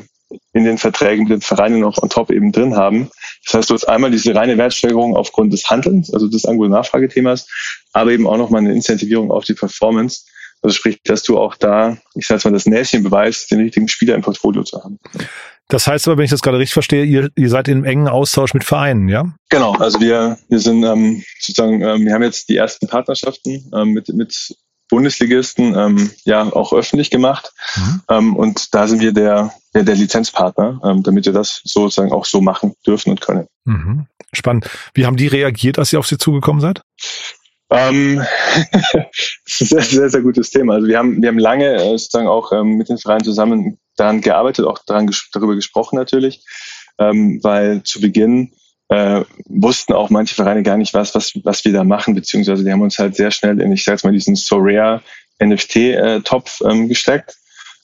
in 0.52 0.64
den 0.64 0.78
Verträgen 0.78 1.24
mit 1.24 1.32
den 1.32 1.40
Vereinen 1.40 1.80
noch 1.80 2.02
on 2.02 2.08
top 2.08 2.30
eben 2.30 2.52
drin 2.52 2.76
haben. 2.76 3.10
Das 3.44 3.54
heißt, 3.54 3.70
du 3.70 3.74
hast 3.74 3.84
einmal 3.84 4.10
diese 4.10 4.34
reine 4.34 4.58
Wertsteigerung 4.58 5.16
aufgrund 5.16 5.52
des 5.52 5.68
Handelns, 5.70 6.12
also 6.12 6.28
des 6.28 6.44
Angebot-Nachfragethemas, 6.44 7.48
aber 7.92 8.10
eben 8.10 8.26
auch 8.26 8.36
nochmal 8.36 8.60
eine 8.60 8.72
Incentivierung 8.72 9.30
auf 9.30 9.44
die 9.44 9.54
Performance. 9.54 10.24
Also 10.62 10.74
sprich, 10.74 11.00
dass 11.04 11.22
du 11.22 11.38
auch 11.38 11.54
da, 11.54 11.98
ich 12.14 12.26
sage 12.26 12.42
mal, 12.44 12.54
das 12.54 12.66
Näschen 12.66 13.04
beweist, 13.04 13.50
den 13.50 13.60
richtigen 13.60 13.88
Spieler 13.88 14.14
im 14.14 14.22
Portfolio 14.22 14.64
zu 14.64 14.82
haben. 14.82 14.98
Das 15.68 15.86
heißt 15.86 16.08
aber, 16.08 16.16
wenn 16.16 16.24
ich 16.24 16.30
das 16.30 16.42
gerade 16.42 16.58
richtig 16.58 16.74
verstehe, 16.74 17.04
ihr, 17.04 17.30
ihr 17.36 17.48
seid 17.48 17.68
in 17.68 17.84
engen 17.84 18.08
Austausch 18.08 18.54
mit 18.54 18.64
Vereinen, 18.64 19.08
ja? 19.08 19.34
Genau, 19.48 19.74
also 19.74 20.00
wir, 20.00 20.38
wir 20.48 20.58
sind 20.58 20.84
ähm, 20.84 21.22
sozusagen, 21.40 21.82
ähm, 21.82 22.04
wir 22.04 22.14
haben 22.14 22.22
jetzt 22.22 22.48
die 22.48 22.56
ersten 22.56 22.86
Partnerschaften 22.86 23.70
ähm, 23.74 23.90
mit, 23.90 24.08
mit 24.08 24.56
Bundesligisten 24.88 25.74
ähm, 25.76 26.10
ja 26.24 26.42
auch 26.42 26.72
öffentlich 26.72 27.10
gemacht. 27.10 27.52
Mhm. 27.76 28.02
Ähm, 28.08 28.36
und 28.36 28.74
da 28.74 28.86
sind 28.86 29.00
wir 29.00 29.12
der, 29.12 29.52
der, 29.74 29.82
der 29.82 29.94
Lizenzpartner, 29.94 30.80
ähm, 30.84 31.02
damit 31.02 31.26
wir 31.26 31.32
das 31.32 31.60
sozusagen 31.64 32.12
auch 32.12 32.24
so 32.24 32.40
machen 32.40 32.74
dürfen 32.86 33.10
und 33.10 33.20
können. 33.20 33.46
Mhm. 33.64 34.06
Spannend. 34.32 34.68
Wie 34.94 35.06
haben 35.06 35.16
die 35.16 35.26
reagiert, 35.26 35.78
als 35.78 35.92
ihr 35.92 35.98
auf 35.98 36.06
sie 36.06 36.18
zugekommen 36.18 36.60
seid? 36.60 36.82
Ähm, 37.70 38.22
das 38.82 39.60
ist 39.60 39.60
ein 39.62 39.66
sehr, 39.66 39.82
sehr, 39.82 40.10
sehr 40.10 40.22
gutes 40.22 40.50
Thema. 40.50 40.74
Also 40.74 40.86
wir 40.86 40.98
haben, 40.98 41.20
wir 41.20 41.28
haben 41.28 41.38
lange 41.38 41.74
äh, 41.74 41.90
sozusagen 41.98 42.28
auch 42.28 42.52
ähm, 42.52 42.76
mit 42.76 42.88
den 42.88 42.98
Vereinen 42.98 43.24
zusammen 43.24 43.78
daran 43.96 44.20
gearbeitet, 44.20 44.66
auch 44.66 44.78
daran 44.86 45.06
ges 45.06 45.28
darüber 45.32 45.54
gesprochen 45.54 45.96
natürlich, 45.96 46.44
ähm, 46.98 47.40
weil 47.42 47.82
zu 47.82 48.00
Beginn 48.00 48.52
äh, 48.88 49.22
wussten 49.48 49.92
auch 49.92 50.10
manche 50.10 50.34
Vereine 50.34 50.62
gar 50.62 50.76
nicht 50.76 50.94
was, 50.94 51.14
was, 51.14 51.32
was 51.42 51.64
wir 51.64 51.72
da 51.72 51.84
machen, 51.84 52.14
beziehungsweise 52.14 52.64
die 52.64 52.70
haben 52.70 52.82
uns 52.82 52.98
halt 52.98 53.16
sehr 53.16 53.30
schnell 53.30 53.60
in, 53.60 53.72
ich 53.72 53.84
sag 53.84 54.02
mal, 54.04 54.12
diesen 54.12 54.36
Sorare 54.36 55.02
NFT-Topf 55.42 56.60
äh, 56.60 56.70
ähm, 56.70 56.88
gesteckt, 56.88 57.36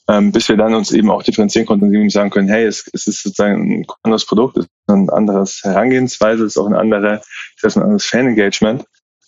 ähm, 0.07 0.31
bis 0.31 0.49
wir 0.49 0.57
dann 0.57 0.73
uns 0.73 0.91
eben 0.91 1.09
auch 1.09 1.23
differenzieren 1.23 1.65
konnten 1.65 1.85
und 1.85 1.93
eben 1.93 2.09
sagen 2.09 2.29
können, 2.29 2.47
hey, 2.47 2.65
es, 2.65 2.89
es 2.93 3.07
ist 3.07 3.23
sozusagen 3.23 3.81
ein 3.81 3.85
anderes 4.03 4.25
Produkt, 4.25 4.57
es 4.57 4.65
ist 4.65 4.71
ein 4.87 5.09
anderes 5.09 5.61
Herangehensweise, 5.63 6.43
es 6.43 6.53
ist 6.53 6.57
auch 6.57 6.67
eine 6.67 6.79
andere, 6.79 7.21
ich 7.55 7.61
sag 7.61 7.75
mal, 7.75 7.81
ein 7.81 7.85
anderes 7.85 8.05
Fan-Engagement. 8.05 8.85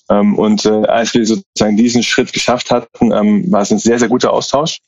Ähm, 0.09 0.37
und 0.37 0.65
äh, 0.65 0.85
als 0.85 1.13
wir 1.13 1.25
sozusagen 1.25 1.77
diesen 1.77 2.03
Schritt 2.03 2.31
geschafft 2.31 2.71
hatten, 2.71 3.11
ähm, 3.11 3.51
war 3.51 3.61
es 3.61 3.71
ein 3.71 3.79
sehr, 3.79 3.99
sehr 3.99 4.09
guter 4.09 4.31
Austausch. 4.31 4.79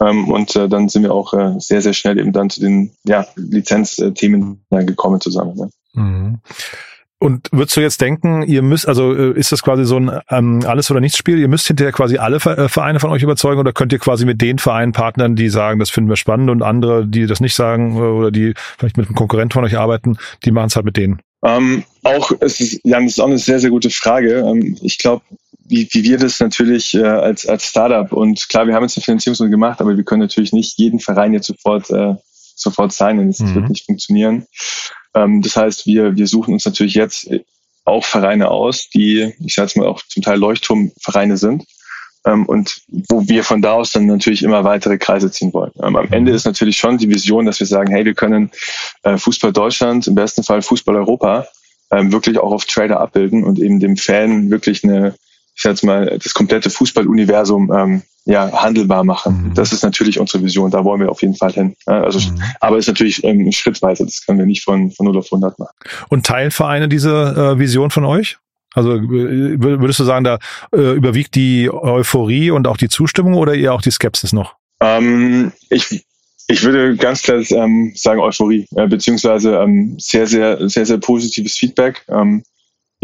Ähm, 0.00 0.28
und 0.30 0.56
äh, 0.56 0.68
dann 0.68 0.88
sind 0.88 1.04
wir 1.04 1.12
auch 1.12 1.32
äh, 1.34 1.54
sehr, 1.58 1.80
sehr 1.80 1.92
schnell 1.92 2.18
eben 2.18 2.32
dann 2.32 2.50
zu 2.50 2.60
den 2.60 2.90
ja, 3.04 3.26
Lizenzthemen 3.36 4.64
gekommen 4.70 5.20
zusammen. 5.20 5.56
Ne? 5.56 5.70
Mhm. 5.94 6.40
Und 7.18 7.48
würdest 7.52 7.74
du 7.74 7.80
jetzt 7.80 8.02
denken, 8.02 8.42
ihr 8.42 8.60
müsst, 8.60 8.86
also 8.86 9.14
äh, 9.14 9.32
ist 9.38 9.50
das 9.50 9.62
quasi 9.62 9.86
so 9.86 9.96
ein 9.96 10.10
ähm, 10.28 10.60
Alles- 10.66 10.90
oder 10.90 11.00
Nichts-Spiel? 11.00 11.38
Ihr 11.38 11.48
müsst 11.48 11.66
hinterher 11.66 11.92
quasi 11.92 12.18
alle 12.18 12.36
äh, 12.36 12.68
Vereine 12.68 13.00
von 13.00 13.10
euch 13.10 13.22
überzeugen 13.22 13.58
oder 13.58 13.72
könnt 13.72 13.94
ihr 13.94 13.98
quasi 13.98 14.26
mit 14.26 14.42
den 14.42 14.58
Vereinen 14.58 14.92
partnern, 14.92 15.34
die 15.34 15.48
sagen, 15.48 15.78
das 15.78 15.88
finden 15.88 16.10
wir 16.10 16.16
spannend 16.16 16.50
und 16.50 16.62
andere, 16.62 17.06
die 17.06 17.26
das 17.26 17.40
nicht 17.40 17.54
sagen 17.54 17.96
oder 17.96 18.30
die 18.30 18.52
vielleicht 18.78 18.98
mit 18.98 19.06
einem 19.06 19.14
Konkurrenten 19.14 19.54
von 19.54 19.64
euch 19.64 19.78
arbeiten, 19.78 20.18
die 20.44 20.50
machen 20.50 20.66
es 20.66 20.76
halt 20.76 20.84
mit 20.84 20.98
denen? 20.98 21.20
Ähm, 21.42 21.84
auch, 22.02 22.30
es 22.40 22.60
ist, 22.60 22.80
Jan, 22.84 23.04
das 23.04 23.14
ist 23.14 23.20
auch 23.20 23.26
eine 23.26 23.38
sehr, 23.38 23.60
sehr 23.60 23.70
gute 23.70 23.88
Frage. 23.88 24.40
Ähm, 24.40 24.76
ich 24.82 24.98
glaube, 24.98 25.22
wie, 25.66 25.88
wie 25.92 26.04
wir 26.04 26.18
das 26.18 26.40
natürlich 26.40 26.94
äh, 26.94 27.04
als, 27.04 27.46
als 27.46 27.64
Startup 27.64 28.12
und 28.12 28.48
klar, 28.50 28.66
wir 28.66 28.74
haben 28.74 28.82
jetzt 28.82 28.98
eine 28.98 29.04
Finanzierungsrunde 29.04 29.50
gemacht, 29.50 29.80
aber 29.80 29.96
wir 29.96 30.04
können 30.04 30.20
natürlich 30.20 30.52
nicht 30.52 30.78
jeden 30.78 31.00
Verein 31.00 31.32
jetzt 31.32 31.46
sofort, 31.46 31.90
äh, 31.90 32.16
sofort 32.54 32.92
sein, 32.92 33.26
das 33.26 33.40
mhm. 33.40 33.54
wird 33.54 33.68
nicht 33.68 33.86
funktionieren. 33.86 34.46
Ähm, 35.14 35.42
das 35.42 35.56
heißt, 35.56 35.86
wir, 35.86 36.16
wir 36.16 36.26
suchen 36.26 36.54
uns 36.54 36.64
natürlich 36.64 36.94
jetzt 36.94 37.28
auch 37.84 38.04
Vereine 38.04 38.50
aus, 38.50 38.88
die, 38.88 39.34
ich 39.44 39.54
sage 39.54 39.78
mal, 39.78 39.88
auch 39.88 40.02
zum 40.08 40.22
Teil 40.22 40.38
Leuchtturmvereine 40.38 41.36
sind. 41.36 41.64
Ähm, 42.26 42.46
und 42.46 42.82
wo 43.10 43.28
wir 43.28 43.44
von 43.44 43.60
da 43.60 43.72
aus 43.72 43.92
dann 43.92 44.06
natürlich 44.06 44.42
immer 44.42 44.64
weitere 44.64 44.96
Kreise 44.96 45.30
ziehen 45.30 45.52
wollen. 45.52 45.72
Ähm, 45.82 45.96
am 45.96 46.10
Ende 46.10 46.32
ist 46.32 46.46
natürlich 46.46 46.78
schon 46.78 46.96
die 46.96 47.10
Vision, 47.10 47.44
dass 47.44 47.60
wir 47.60 47.66
sagen, 47.66 47.92
hey, 47.92 48.04
wir 48.04 48.14
können 48.14 48.50
äh, 49.02 49.18
Fußball 49.18 49.52
Deutschland, 49.52 50.06
im 50.06 50.14
besten 50.14 50.42
Fall 50.42 50.62
Fußball 50.62 50.96
Europa, 50.96 51.46
ähm, 51.90 52.12
wirklich 52.12 52.38
auch 52.38 52.52
auf 52.52 52.64
Trader 52.64 53.00
abbilden 53.00 53.44
und 53.44 53.58
eben 53.58 53.78
dem 53.78 53.98
Fan 53.98 54.50
wirklich 54.50 54.84
eine, 54.84 55.14
ich 55.54 55.62
sag 55.62 55.70
jetzt 55.70 55.84
mal, 55.84 56.18
das 56.22 56.34
komplette 56.34 56.70
Fußballuniversum 56.70 57.72
ähm, 57.72 58.02
ja, 58.24 58.50
handelbar 58.52 59.04
machen. 59.04 59.48
Mhm. 59.48 59.54
Das 59.54 59.72
ist 59.72 59.82
natürlich 59.82 60.18
unsere 60.18 60.42
Vision, 60.42 60.70
da 60.70 60.84
wollen 60.84 61.00
wir 61.00 61.10
auf 61.10 61.22
jeden 61.22 61.36
Fall 61.36 61.52
hin. 61.52 61.76
Also, 61.84 62.18
mhm. 62.18 62.42
Aber 62.60 62.78
es 62.78 62.84
ist 62.84 62.88
natürlich 62.88 63.22
ähm, 63.22 63.50
schrittweise, 63.52 64.04
das 64.04 64.24
können 64.24 64.38
wir 64.38 64.46
nicht 64.46 64.64
von, 64.64 64.90
von 64.90 65.06
0 65.06 65.18
auf 65.18 65.26
100 65.26 65.58
machen. 65.58 65.74
Und 66.08 66.24
teilen 66.24 66.50
Vereine 66.50 66.88
diese 66.88 67.54
äh, 67.54 67.58
Vision 67.58 67.90
von 67.90 68.04
euch? 68.04 68.38
Also 68.74 68.96
äh, 68.96 69.02
würdest 69.60 70.00
du 70.00 70.04
sagen, 70.04 70.24
da 70.24 70.38
äh, 70.74 70.92
überwiegt 70.92 71.34
die 71.34 71.70
Euphorie 71.70 72.50
und 72.50 72.66
auch 72.66 72.76
die 72.76 72.88
Zustimmung 72.88 73.34
oder 73.34 73.54
eher 73.54 73.72
auch 73.72 73.82
die 73.82 73.90
Skepsis 73.90 74.32
noch? 74.32 74.56
Ähm, 74.80 75.52
ich, 75.70 76.04
ich 76.48 76.62
würde 76.64 76.96
ganz 76.96 77.22
klar 77.22 77.42
ähm, 77.50 77.92
sagen 77.94 78.20
Euphorie, 78.20 78.66
äh, 78.74 78.88
beziehungsweise 78.88 79.56
ähm, 79.56 79.96
sehr, 79.98 80.26
sehr, 80.26 80.68
sehr, 80.68 80.86
sehr 80.86 80.98
positives 80.98 81.56
Feedback. 81.56 82.04
Ähm, 82.08 82.42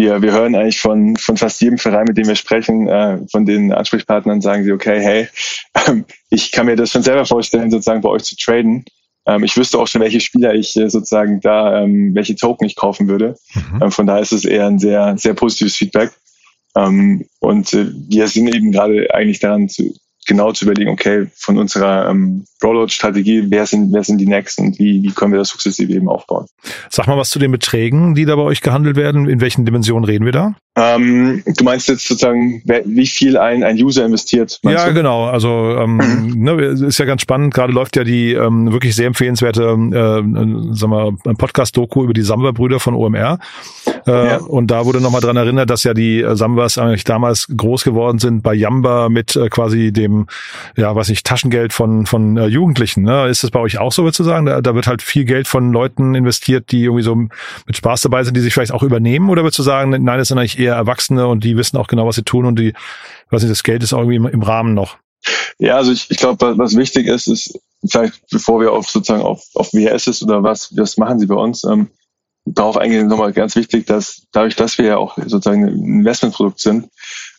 wir, 0.00 0.22
wir 0.22 0.32
hören 0.32 0.54
eigentlich 0.54 0.80
von, 0.80 1.16
von 1.16 1.36
fast 1.36 1.60
jedem 1.60 1.76
Verein, 1.76 2.06
mit 2.08 2.16
dem 2.16 2.26
wir 2.26 2.34
sprechen, 2.34 2.88
äh, 2.88 3.18
von 3.30 3.44
den 3.44 3.70
Ansprechpartnern 3.72 4.40
sagen 4.40 4.64
sie, 4.64 4.72
okay, 4.72 4.98
hey, 5.00 5.28
äh, 5.74 6.02
ich 6.30 6.52
kann 6.52 6.66
mir 6.66 6.76
das 6.76 6.90
schon 6.90 7.02
selber 7.02 7.26
vorstellen, 7.26 7.70
sozusagen 7.70 8.00
bei 8.00 8.08
euch 8.08 8.24
zu 8.24 8.36
traden. 8.36 8.84
Ähm, 9.26 9.44
ich 9.44 9.56
wüsste 9.56 9.78
auch 9.78 9.86
schon, 9.86 10.00
welche 10.00 10.20
Spieler 10.20 10.54
ich 10.54 10.74
äh, 10.76 10.88
sozusagen 10.88 11.40
da, 11.40 11.82
ähm, 11.82 12.14
welche 12.14 12.34
Token 12.34 12.66
ich 12.66 12.76
kaufen 12.76 13.08
würde. 13.08 13.36
Mhm. 13.54 13.82
Ähm, 13.82 13.90
von 13.90 14.06
daher 14.06 14.22
ist 14.22 14.32
es 14.32 14.46
eher 14.46 14.66
ein 14.66 14.78
sehr, 14.78 15.18
sehr 15.18 15.34
positives 15.34 15.76
Feedback. 15.76 16.10
Ähm, 16.76 17.26
und 17.40 17.72
äh, 17.74 17.86
wir 18.08 18.26
sind 18.28 18.54
eben 18.54 18.72
gerade 18.72 19.06
eigentlich 19.12 19.40
daran 19.40 19.68
zu, 19.68 19.94
genau 20.30 20.52
zu 20.52 20.64
überlegen, 20.64 20.90
okay, 20.90 21.26
von 21.34 21.58
unserer 21.58 22.08
ähm, 22.08 22.44
Rollout-Strategie, 22.62 23.46
wer 23.48 23.66
sind, 23.66 23.92
wer 23.92 24.04
sind 24.04 24.18
die 24.18 24.28
Nächsten 24.28 24.68
und 24.68 24.78
wie, 24.78 25.02
wie 25.02 25.10
können 25.10 25.32
wir 25.32 25.40
das 25.40 25.48
sukzessive 25.48 25.92
eben 25.92 26.08
aufbauen. 26.08 26.46
Sag 26.88 27.08
mal 27.08 27.16
was 27.16 27.30
zu 27.30 27.40
den 27.40 27.50
Beträgen, 27.50 28.14
die 28.14 28.26
da 28.26 28.36
bei 28.36 28.42
euch 28.42 28.60
gehandelt 28.60 28.96
werden. 28.96 29.28
In 29.28 29.40
welchen 29.40 29.64
Dimensionen 29.64 30.04
reden 30.04 30.24
wir 30.24 30.32
da? 30.32 30.54
Ähm, 30.76 31.42
du 31.44 31.64
meinst 31.64 31.88
jetzt 31.88 32.06
sozusagen, 32.06 32.62
wie 32.64 33.06
viel 33.06 33.36
ein, 33.36 33.64
ein 33.64 33.76
User 33.76 34.06
investiert? 34.06 34.60
Ja, 34.62 34.86
du? 34.86 34.94
genau. 34.94 35.24
Also 35.24 35.48
ähm, 35.76 35.96
mhm. 35.96 36.44
ne, 36.44 36.62
ist 36.62 36.98
ja 36.98 37.06
ganz 37.06 37.22
spannend. 37.22 37.52
Gerade 37.52 37.72
läuft 37.72 37.96
ja 37.96 38.04
die 38.04 38.34
ähm, 38.34 38.72
wirklich 38.72 38.94
sehr 38.94 39.08
empfehlenswerte 39.08 39.62
äh, 39.62 40.74
sag 40.74 40.88
mal, 40.88 41.12
Podcast-Doku 41.36 42.04
über 42.04 42.14
die 42.14 42.22
Samba-Brüder 42.22 42.78
von 42.78 42.94
OMR. 42.94 43.40
Äh, 44.06 44.10
ja. 44.12 44.36
Und 44.36 44.70
da 44.70 44.86
wurde 44.86 45.00
nochmal 45.00 45.20
dran 45.20 45.36
erinnert, 45.36 45.70
dass 45.70 45.82
ja 45.82 45.92
die 45.92 46.20
äh, 46.20 46.36
Sambas 46.36 46.78
eigentlich 46.78 47.02
damals 47.02 47.48
groß 47.54 47.82
geworden 47.82 48.20
sind 48.20 48.42
bei 48.42 48.54
Yamba 48.54 49.08
mit 49.08 49.34
äh, 49.34 49.48
quasi 49.48 49.92
dem, 49.92 50.26
ja, 50.76 50.94
was 50.94 51.08
ich, 51.08 51.24
Taschengeld 51.24 51.72
von, 51.72 52.06
von 52.06 52.36
äh, 52.36 52.46
Jugendlichen. 52.46 53.02
Ne? 53.02 53.26
Ist 53.26 53.42
das 53.42 53.50
bei 53.50 53.58
euch 53.58 53.78
auch 53.78 53.90
so, 53.90 54.04
würdest 54.04 54.20
du 54.20 54.24
sagen? 54.24 54.46
Da, 54.46 54.60
da 54.60 54.76
wird 54.76 54.86
halt 54.86 55.02
viel 55.02 55.24
Geld 55.24 55.48
von 55.48 55.72
Leuten 55.72 56.14
investiert, 56.14 56.70
die 56.70 56.84
irgendwie 56.84 57.02
so 57.02 57.16
mit 57.16 57.76
Spaß 57.76 58.02
dabei 58.02 58.22
sind, 58.22 58.36
die 58.36 58.40
sich 58.40 58.54
vielleicht 58.54 58.72
auch 58.72 58.84
übernehmen? 58.84 59.30
Oder 59.30 59.42
würdest 59.42 59.58
du 59.58 59.64
sagen, 59.64 59.90
nein, 59.90 60.18
das 60.18 60.28
sind 60.28 60.38
eigentlich 60.38 60.60
eher 60.60 60.69
Erwachsene 60.74 61.26
und 61.26 61.44
die 61.44 61.56
wissen 61.56 61.76
auch 61.76 61.86
genau, 61.86 62.06
was 62.06 62.16
sie 62.16 62.22
tun 62.22 62.46
und 62.46 62.58
die, 62.58 62.74
weiß 63.30 63.42
nicht, 63.42 63.52
das 63.52 63.62
Geld 63.62 63.82
ist 63.82 63.92
auch 63.92 64.00
irgendwie 64.00 64.16
im, 64.16 64.26
im 64.26 64.42
Rahmen 64.42 64.74
noch? 64.74 64.96
Ja, 65.58 65.76
also 65.76 65.92
ich, 65.92 66.10
ich 66.10 66.16
glaube, 66.16 66.56
was 66.56 66.76
wichtig 66.76 67.06
ist, 67.06 67.26
ist 67.26 67.58
vielleicht, 67.88 68.22
bevor 68.30 68.60
wir 68.60 68.72
auf 68.72 68.88
sozusagen 68.88 69.22
auf, 69.22 69.44
auf 69.54 69.72
ist 69.74 70.22
oder 70.22 70.42
was, 70.42 70.74
was 70.76 70.96
machen 70.96 71.18
sie 71.18 71.26
bei 71.26 71.34
uns, 71.34 71.64
ähm, 71.64 71.88
darauf 72.46 72.76
eingehen 72.76 73.06
nochmal 73.06 73.32
ganz 73.32 73.56
wichtig, 73.56 73.86
dass 73.86 74.22
dadurch, 74.32 74.56
dass 74.56 74.78
wir 74.78 74.86
ja 74.86 74.96
auch 74.96 75.16
sozusagen 75.16 75.64
ein 75.64 76.00
Investmentprodukt 76.00 76.60
sind, 76.60 76.88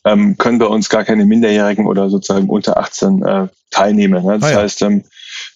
ähm, 0.05 0.37
können 0.37 0.59
bei 0.59 0.67
uns 0.67 0.89
gar 0.89 1.03
keine 1.03 1.25
Minderjährigen 1.25 1.87
oder 1.87 2.09
sozusagen 2.09 2.49
unter 2.49 2.77
18 2.77 3.23
äh, 3.23 3.47
teilnehmen. 3.71 4.23
Ne? 4.23 4.39
Das 4.39 4.51
ah, 4.51 4.53
ja. 4.53 4.61
heißt, 4.61 4.81
ähm, 4.83 5.03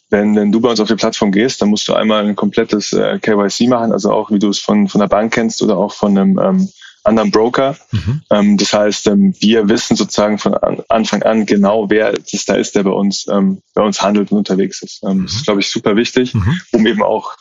wenn, 0.09 0.35
wenn 0.35 0.51
du 0.51 0.61
bei 0.61 0.69
uns 0.69 0.79
auf 0.79 0.87
die 0.87 0.95
Plattform 0.95 1.31
gehst, 1.31 1.61
dann 1.61 1.69
musst 1.69 1.87
du 1.87 1.93
einmal 1.93 2.25
ein 2.25 2.35
komplettes 2.35 2.93
äh, 2.93 3.19
KYC 3.19 3.67
machen, 3.67 3.91
also 3.91 4.11
auch 4.11 4.31
wie 4.31 4.39
du 4.39 4.49
es 4.49 4.59
von, 4.59 4.87
von 4.87 4.99
der 4.99 5.07
Bank 5.07 5.33
kennst 5.33 5.61
oder 5.61 5.77
auch 5.77 5.93
von 5.93 6.17
einem 6.17 6.39
ähm, 6.39 6.69
anderen 7.05 7.31
Broker. 7.31 7.77
Mhm. 7.91 8.21
Ähm, 8.31 8.57
das 8.57 8.73
heißt, 8.73 9.07
ähm, 9.07 9.33
wir 9.39 9.69
wissen 9.69 9.95
sozusagen 9.95 10.37
von 10.37 10.53
an, 10.55 10.81
Anfang 10.89 11.23
an 11.23 11.45
genau, 11.45 11.89
wer 11.89 12.13
das 12.13 12.45
da 12.45 12.55
ist, 12.55 12.75
der 12.75 12.83
bei 12.83 12.91
uns, 12.91 13.27
ähm, 13.29 13.61
bei 13.73 13.83
uns 13.83 14.01
handelt 14.01 14.31
und 14.31 14.39
unterwegs 14.39 14.81
ist. 14.81 15.03
Ähm, 15.03 15.19
mhm. 15.19 15.23
Das 15.25 15.35
ist, 15.35 15.45
glaube 15.45 15.61
ich, 15.61 15.69
super 15.69 15.95
wichtig, 15.95 16.33
mhm. 16.33 16.59
um 16.71 16.85
eben 16.85 17.03
auch 17.03 17.35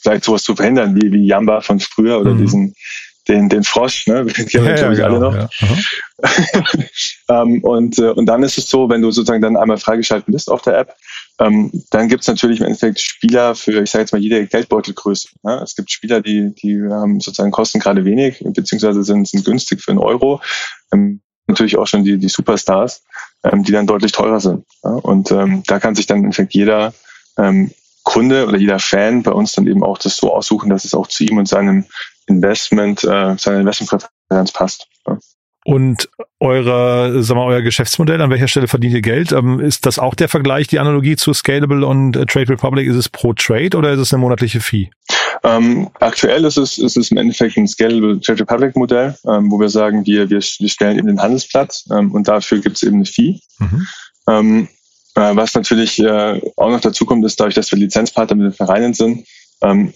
vielleicht 0.00 0.24
sowas 0.24 0.42
zu 0.42 0.56
verhindern, 0.56 0.96
wie, 0.96 1.12
wie 1.12 1.26
Yamba 1.26 1.60
von 1.60 1.80
früher 1.80 2.20
oder 2.20 2.34
mhm. 2.34 2.38
diesen 2.38 2.74
den, 3.28 3.48
den 3.48 3.62
Frosch, 3.62 4.06
ne? 4.06 4.24
Die 4.36 4.44
kennen 4.44 4.66
ja, 4.66 4.74
glaube 4.74 4.94
ich, 4.94 4.98
ja, 5.00 5.06
alle 5.06 5.14
genau, 5.14 5.30
noch. 5.30 5.50
Ja. 5.68 6.62
ähm, 7.42 7.62
und, 7.62 7.98
äh, 7.98 8.10
und 8.10 8.26
dann 8.26 8.42
ist 8.42 8.58
es 8.58 8.68
so, 8.68 8.88
wenn 8.88 9.02
du 9.02 9.10
sozusagen 9.10 9.42
dann 9.42 9.56
einmal 9.56 9.78
freigeschalten 9.78 10.32
bist 10.32 10.50
auf 10.50 10.62
der 10.62 10.78
App, 10.78 10.96
ähm, 11.42 11.70
dann 11.90 12.08
gibt 12.08 12.22
es 12.22 12.28
natürlich 12.28 12.60
im 12.60 12.66
Endeffekt 12.66 13.00
Spieler 13.00 13.54
für, 13.54 13.82
ich 13.82 13.90
sage 13.90 14.02
jetzt 14.02 14.12
mal, 14.12 14.20
jede 14.20 14.46
Geldbeutelgröße. 14.46 15.28
Ne? 15.42 15.60
Es 15.62 15.74
gibt 15.74 15.90
Spieler, 15.90 16.20
die, 16.20 16.54
die 16.54 16.80
haben 16.88 17.20
sozusagen 17.20 17.50
kosten 17.50 17.80
gerade 17.80 18.04
wenig, 18.04 18.44
beziehungsweise 18.44 19.02
sind, 19.02 19.26
sind 19.26 19.44
günstig 19.44 19.82
für 19.82 19.90
einen 19.90 19.98
Euro. 19.98 20.40
Ähm, 20.92 21.20
natürlich 21.48 21.78
auch 21.78 21.86
schon 21.86 22.04
die, 22.04 22.18
die 22.18 22.28
Superstars, 22.28 23.02
ähm, 23.42 23.64
die 23.64 23.72
dann 23.72 23.86
deutlich 23.86 24.12
teurer 24.12 24.40
sind. 24.40 24.64
Ja? 24.84 24.90
Und 24.90 25.32
ähm, 25.32 25.64
da 25.66 25.80
kann 25.80 25.96
sich 25.96 26.06
dann 26.06 26.18
im 26.18 26.24
Endeffekt 26.24 26.54
jeder 26.54 26.94
ähm, 27.36 27.72
Kunde 28.04 28.46
oder 28.46 28.58
jeder 28.58 28.78
Fan 28.78 29.22
bei 29.22 29.32
uns 29.32 29.52
dann 29.52 29.66
eben 29.66 29.82
auch 29.82 29.98
das 29.98 30.16
so 30.16 30.32
aussuchen, 30.32 30.70
dass 30.70 30.84
es 30.84 30.94
auch 30.94 31.08
zu 31.08 31.24
ihm 31.24 31.38
und 31.38 31.48
seinem 31.48 31.86
Investment, 32.26 33.02
äh, 33.04 33.36
seiner 33.36 33.60
Investmentpräferenz 33.60 34.52
passt. 34.52 34.86
Ja. 35.06 35.18
Und 35.64 36.08
eure, 36.40 37.22
sag 37.22 37.36
mal, 37.36 37.46
euer 37.46 37.62
Geschäftsmodell, 37.62 38.20
an 38.20 38.30
welcher 38.30 38.48
Stelle 38.48 38.66
verdient 38.66 38.94
ihr 38.94 39.00
Geld? 39.00 39.30
Ähm, 39.30 39.60
ist 39.60 39.86
das 39.86 39.98
auch 39.98 40.14
der 40.14 40.28
Vergleich, 40.28 40.66
die 40.66 40.80
Analogie 40.80 41.14
zu 41.14 41.32
Scalable 41.32 41.86
und 41.86 42.16
äh, 42.16 42.26
Trade 42.26 42.50
Republic? 42.50 42.88
Ist 42.88 42.96
es 42.96 43.08
pro 43.08 43.32
Trade 43.32 43.76
oder 43.76 43.92
ist 43.92 44.00
es 44.00 44.12
eine 44.12 44.20
monatliche 44.20 44.60
Fee? 44.60 44.90
Ähm, 45.44 45.88
aktuell 46.00 46.44
ist 46.44 46.56
es, 46.56 46.78
ist 46.78 46.96
es 46.96 47.10
im 47.10 47.16
Endeffekt 47.16 47.56
ein 47.56 47.68
Scalable 47.68 48.20
Trade 48.20 48.40
Republic 48.40 48.76
Modell, 48.76 49.14
ähm, 49.26 49.50
wo 49.50 49.60
wir 49.60 49.68
sagen, 49.68 50.04
wir, 50.04 50.30
wir, 50.30 50.40
wir 50.40 50.68
stellen 50.68 50.98
eben 50.98 51.08
den 51.08 51.20
Handelsplatz 51.20 51.88
ähm, 51.92 52.12
und 52.12 52.26
dafür 52.26 52.58
gibt 52.58 52.76
es 52.76 52.82
eben 52.82 52.96
eine 52.96 53.06
Fee. 53.06 53.40
Mhm. 53.58 53.86
Ähm, 54.28 54.68
äh, 55.14 55.36
was 55.36 55.54
natürlich 55.54 55.98
äh, 56.00 56.40
auch 56.56 56.70
noch 56.70 56.80
dazu 56.80 57.04
kommt, 57.04 57.24
ist 57.24 57.38
dadurch, 57.38 57.54
dass 57.54 57.70
wir 57.70 57.78
Lizenzpartner 57.78 58.36
mit 58.36 58.46
den 58.46 58.56
Vereinen 58.56 58.94
sind, 58.94 59.26
ähm, 59.62 59.92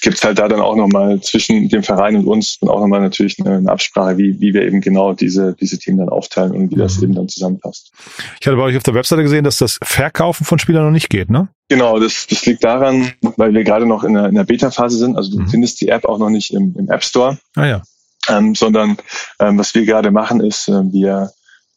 gibt 0.00 0.18
es 0.18 0.24
halt 0.24 0.38
da 0.38 0.48
dann 0.48 0.60
auch 0.60 0.76
nochmal 0.76 1.20
zwischen 1.20 1.68
dem 1.68 1.82
Verein 1.82 2.16
und 2.16 2.26
uns 2.26 2.58
dann 2.60 2.70
auch 2.70 2.80
nochmal 2.80 3.00
natürlich 3.00 3.38
eine, 3.40 3.56
eine, 3.56 3.70
Absprache, 3.70 4.18
wie, 4.18 4.40
wie 4.40 4.54
wir 4.54 4.62
eben 4.62 4.80
genau 4.80 5.12
diese, 5.12 5.54
diese 5.54 5.78
Themen 5.78 5.98
dann 5.98 6.08
aufteilen 6.08 6.52
und 6.52 6.70
wie 6.70 6.76
das 6.76 6.98
mhm. 6.98 7.04
eben 7.04 7.14
dann 7.14 7.28
zusammenpasst. 7.28 7.92
Ich 8.40 8.46
hatte 8.46 8.56
bei 8.56 8.62
euch 8.62 8.76
auf 8.76 8.82
der 8.82 8.94
Webseite 8.94 9.22
gesehen, 9.22 9.44
dass 9.44 9.58
das 9.58 9.78
Verkaufen 9.82 10.44
von 10.44 10.58
Spielern 10.58 10.84
noch 10.84 10.92
nicht 10.92 11.10
geht, 11.10 11.30
ne? 11.30 11.48
Genau, 11.68 11.98
das, 11.98 12.26
das 12.28 12.46
liegt 12.46 12.64
daran, 12.64 13.12
weil 13.36 13.54
wir 13.54 13.64
gerade 13.64 13.86
noch 13.86 14.04
in 14.04 14.14
der, 14.14 14.26
in 14.26 14.34
der 14.34 14.44
Beta-Phase 14.44 14.98
sind. 14.98 15.16
Also 15.16 15.36
du 15.36 15.42
mhm. 15.42 15.48
findest 15.48 15.80
die 15.80 15.88
App 15.88 16.04
auch 16.04 16.18
noch 16.18 16.30
nicht 16.30 16.52
im, 16.52 16.74
im 16.76 16.88
App 16.90 17.04
Store. 17.04 17.38
Ah 17.54 17.66
ja. 17.66 17.82
Ähm, 18.28 18.54
sondern 18.54 18.96
ähm, 19.38 19.58
was 19.58 19.74
wir 19.74 19.84
gerade 19.84 20.10
machen, 20.10 20.40
ist, 20.40 20.68
äh, 20.68 20.92
wir 20.92 21.30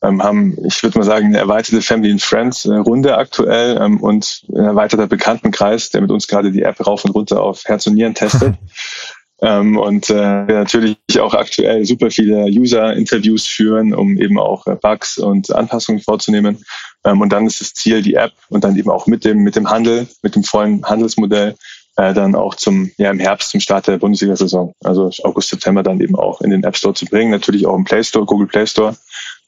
haben, 0.03 0.57
ich 0.65 0.83
würde 0.83 0.99
mal 0.99 1.05
sagen, 1.05 1.27
eine 1.27 1.37
erweiterte 1.37 1.81
Family 1.81 2.11
and 2.11 2.21
Friends 2.21 2.65
äh, 2.65 2.75
Runde 2.75 3.17
aktuell 3.17 3.77
ähm, 3.81 4.01
und 4.01 4.43
ein 4.49 4.65
erweiterter 4.65 5.07
Bekanntenkreis, 5.07 5.89
der 5.89 6.01
mit 6.01 6.11
uns 6.11 6.27
gerade 6.27 6.51
die 6.51 6.63
App 6.63 6.85
rauf 6.85 7.05
und 7.05 7.11
runter 7.11 7.41
auf 7.41 7.63
Herz 7.65 7.87
und 7.87 7.95
Nieren 7.95 8.13
testet. 8.13 8.55
ähm, 9.41 9.77
und 9.77 10.09
äh, 10.09 10.45
natürlich 10.45 10.97
auch 11.19 11.33
aktuell 11.33 11.85
super 11.85 12.11
viele 12.11 12.45
User-Interviews 12.45 13.47
führen, 13.47 13.93
um 13.93 14.17
eben 14.17 14.39
auch 14.39 14.67
äh, 14.67 14.75
Bugs 14.75 15.17
und 15.17 15.53
Anpassungen 15.53 16.01
vorzunehmen. 16.01 16.65
Ähm, 17.05 17.21
und 17.21 17.31
dann 17.31 17.47
ist 17.47 17.61
das 17.61 17.73
Ziel, 17.73 18.01
die 18.01 18.15
App 18.15 18.33
und 18.49 18.63
dann 18.63 18.75
eben 18.75 18.89
auch 18.89 19.07
mit 19.07 19.23
dem, 19.23 19.39
mit 19.39 19.55
dem 19.55 19.69
Handel, 19.69 20.07
mit 20.21 20.35
dem 20.35 20.43
vollen 20.43 20.83
Handelsmodell 20.85 21.55
äh, 21.95 22.13
dann 22.13 22.35
auch 22.35 22.55
zum, 22.55 22.91
ja, 22.97 23.11
im 23.11 23.19
Herbst 23.19 23.51
zum 23.51 23.59
Start 23.59 23.87
der 23.87 23.97
Bundesliga-Saison, 23.97 24.73
also 24.83 25.11
August, 25.23 25.49
September 25.49 25.83
dann 25.83 26.01
eben 26.01 26.15
auch 26.15 26.41
in 26.41 26.49
den 26.49 26.63
App 26.63 26.75
Store 26.75 26.93
zu 26.93 27.05
bringen, 27.05 27.31
natürlich 27.31 27.67
auch 27.67 27.75
im 27.75 27.83
Play 27.83 28.03
Store, 28.03 28.25
Google 28.25 28.47
Play 28.47 28.65
Store, 28.65 28.95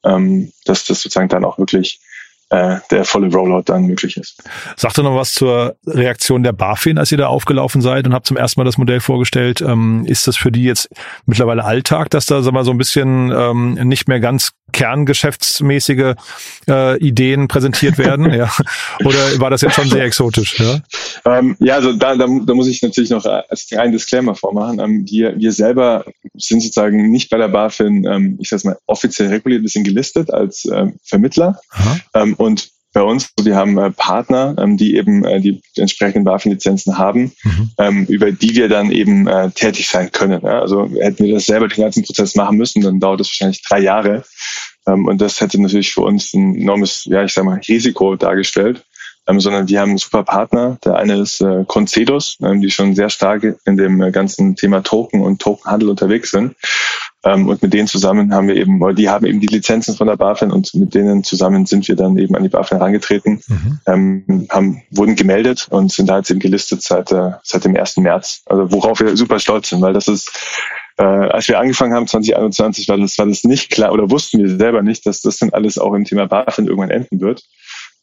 ähm, 0.05 0.51
dass 0.65 0.85
das 0.85 1.01
sozusagen 1.01 1.29
dann 1.29 1.45
auch 1.45 1.57
wirklich 1.57 1.99
äh, 2.49 2.77
der 2.91 3.05
volle 3.05 3.31
Rollout 3.31 3.63
dann 3.65 3.85
möglich 3.85 4.17
ist. 4.17 4.43
Sagt 4.75 4.99
ihr 4.99 5.03
noch 5.03 5.15
was 5.15 5.33
zur 5.33 5.75
Reaktion 5.87 6.43
der 6.43 6.53
BaFin, 6.53 6.97
als 6.97 7.11
ihr 7.11 7.17
da 7.17 7.27
aufgelaufen 7.27 7.81
seid 7.81 8.05
und 8.05 8.13
habt 8.13 8.27
zum 8.27 8.37
ersten 8.37 8.59
Mal 8.59 8.65
das 8.65 8.77
Modell 8.77 8.99
vorgestellt? 8.99 9.61
Ähm, 9.61 10.05
ist 10.05 10.27
das 10.27 10.37
für 10.37 10.51
die 10.51 10.63
jetzt 10.63 10.89
mittlerweile 11.25 11.63
Alltag, 11.63 12.11
dass 12.11 12.27
da 12.27 12.41
sag 12.43 12.53
mal, 12.53 12.63
so 12.63 12.71
ein 12.71 12.77
bisschen 12.77 13.31
ähm, 13.35 13.73
nicht 13.73 14.07
mehr 14.07 14.19
ganz 14.19 14.51
kerngeschäftsmäßige 14.75 16.15
äh, 16.67 16.97
Ideen 16.99 17.47
präsentiert 17.47 17.97
werden? 17.97 18.31
ja. 18.33 18.51
Oder 19.05 19.39
war 19.39 19.49
das 19.49 19.61
jetzt 19.61 19.75
schon 19.75 19.89
sehr 19.89 20.03
exotisch? 20.03 20.59
Ja, 20.59 20.81
ähm, 21.25 21.55
ja 21.59 21.75
also 21.75 21.93
da, 21.93 22.15
da, 22.15 22.27
da 22.27 22.53
muss 22.53 22.67
ich 22.67 22.81
natürlich 22.81 23.09
noch 23.09 23.25
als 23.25 23.71
einen 23.71 23.93
Disclaimer 23.93 24.35
vormachen. 24.35 24.79
Ähm, 24.79 25.05
wir, 25.09 25.39
wir 25.39 25.53
selber 25.53 26.05
sind 26.35 26.61
sozusagen 26.61 27.09
nicht 27.09 27.29
bei 27.29 27.37
der 27.37 27.47
BaFin, 27.47 28.05
ähm, 28.05 28.37
ich 28.41 28.49
sag's 28.49 28.65
mal, 28.65 28.77
offiziell 28.85 29.29
reguliert, 29.29 29.61
wir 29.61 29.69
sind 29.69 29.85
gelistet 29.85 30.31
als 30.31 30.65
ähm, 30.65 30.95
Vermittler. 31.03 31.57
Ähm, 32.13 32.33
und 32.35 32.74
bei 32.95 33.03
uns. 33.03 33.29
Wir 33.41 33.57
haben 33.57 33.77
äh, 33.77 33.91
Partner, 33.91 34.55
ähm, 34.57 34.77
die 34.77 34.95
eben 34.95 35.25
äh, 35.25 35.41
die 35.41 35.61
entsprechenden 35.75 36.23
BaFin-Lizenzen 36.23 36.97
haben, 36.97 37.33
mhm. 37.43 37.69
ähm, 37.77 38.05
über 38.05 38.31
die 38.31 38.55
wir 38.55 38.69
dann 38.69 38.89
eben 38.89 39.27
äh, 39.27 39.51
tätig 39.51 39.89
sein 39.89 40.11
können. 40.13 40.41
Ja? 40.41 40.61
Also 40.61 40.89
hätten 40.99 41.25
wir 41.25 41.33
das 41.35 41.45
selber 41.45 41.67
den 41.67 41.83
ganzen 41.83 42.03
Prozess 42.03 42.35
machen 42.35 42.57
müssen, 42.57 42.81
dann 42.81 43.01
dauert 43.01 43.19
das 43.19 43.27
wahrscheinlich 43.27 43.61
drei 43.61 43.81
Jahre. 43.81 44.23
Ähm, 44.87 45.07
und 45.07 45.19
das 45.19 45.41
hätte 45.41 45.61
natürlich 45.61 45.93
für 45.93 46.01
uns 46.01 46.33
ein 46.33 46.55
enormes, 46.55 47.03
ja, 47.05 47.23
ich 47.23 47.33
sag 47.33 47.43
mal, 47.43 47.59
Risiko 47.67 48.15
dargestellt. 48.15 48.83
Ähm, 49.27 49.39
sondern 49.39 49.67
wir 49.67 49.81
haben 49.81 49.89
einen 49.89 49.97
super 49.97 50.23
Partner. 50.23 50.77
Der 50.85 50.97
eine 50.97 51.19
ist 51.19 51.41
äh, 51.41 51.65
Concedus, 51.67 52.37
ähm, 52.43 52.61
die 52.61 52.69
schon 52.69 52.93
sehr 52.95 53.09
stark 53.09 53.57
in 53.65 53.75
dem 53.75 54.01
äh, 54.01 54.11
ganzen 54.11 54.55
Thema 54.55 54.83
Token 54.83 55.21
und 55.21 55.41
Tokenhandel 55.41 55.89
unterwegs 55.89 56.31
sind. 56.31 56.55
Ähm, 57.25 57.49
und 57.49 57.61
mit 57.61 57.73
denen 57.73 57.87
zusammen 57.87 58.33
haben 58.33 58.47
wir 58.47 58.55
eben, 58.55 58.95
die 58.95 59.09
haben 59.09 59.25
eben 59.25 59.39
die 59.39 59.47
Lizenzen 59.47 59.95
von 59.95 60.07
der 60.07 60.15
BaFin 60.15 60.51
und 60.51 60.73
mit 60.75 60.93
denen 60.93 61.23
zusammen 61.23 61.65
sind 61.65 61.87
wir 61.87 61.95
dann 61.95 62.17
eben 62.17 62.35
an 62.35 62.43
die 62.43 62.49
BaFin 62.49 62.77
herangetreten, 62.77 63.41
mhm. 63.47 63.79
ähm, 63.87 64.47
haben, 64.51 64.83
wurden 64.91 65.15
gemeldet 65.15 65.67
und 65.71 65.91
sind 65.91 66.07
da 66.07 66.17
jetzt 66.17 66.29
eben 66.29 66.39
gelistet 66.39 66.83
seit, 66.83 67.11
äh, 67.11 67.31
seit 67.41 67.65
dem 67.65 67.75
1. 67.75 67.97
März. 67.97 68.43
Also 68.45 68.71
worauf 68.71 68.99
wir 68.99 69.17
super 69.17 69.39
stolz 69.39 69.69
sind, 69.69 69.81
weil 69.81 69.93
das 69.93 70.07
ist 70.07 70.31
äh, 70.97 71.03
als 71.03 71.47
wir 71.47 71.59
angefangen 71.59 71.93
haben, 71.93 72.07
2021, 72.07 72.87
war 72.87 72.97
das, 72.97 73.17
war 73.17 73.25
das 73.25 73.43
nicht 73.43 73.69
klar 73.69 73.91
oder 73.91 74.09
wussten 74.09 74.39
wir 74.39 74.57
selber 74.57 74.81
nicht, 74.81 75.05
dass 75.05 75.21
das 75.21 75.37
dann 75.37 75.49
alles 75.49 75.77
auch 75.77 75.93
im 75.93 76.05
Thema 76.05 76.27
BaFin 76.27 76.67
irgendwann 76.67 76.91
enden 76.91 77.19
wird. 77.19 77.43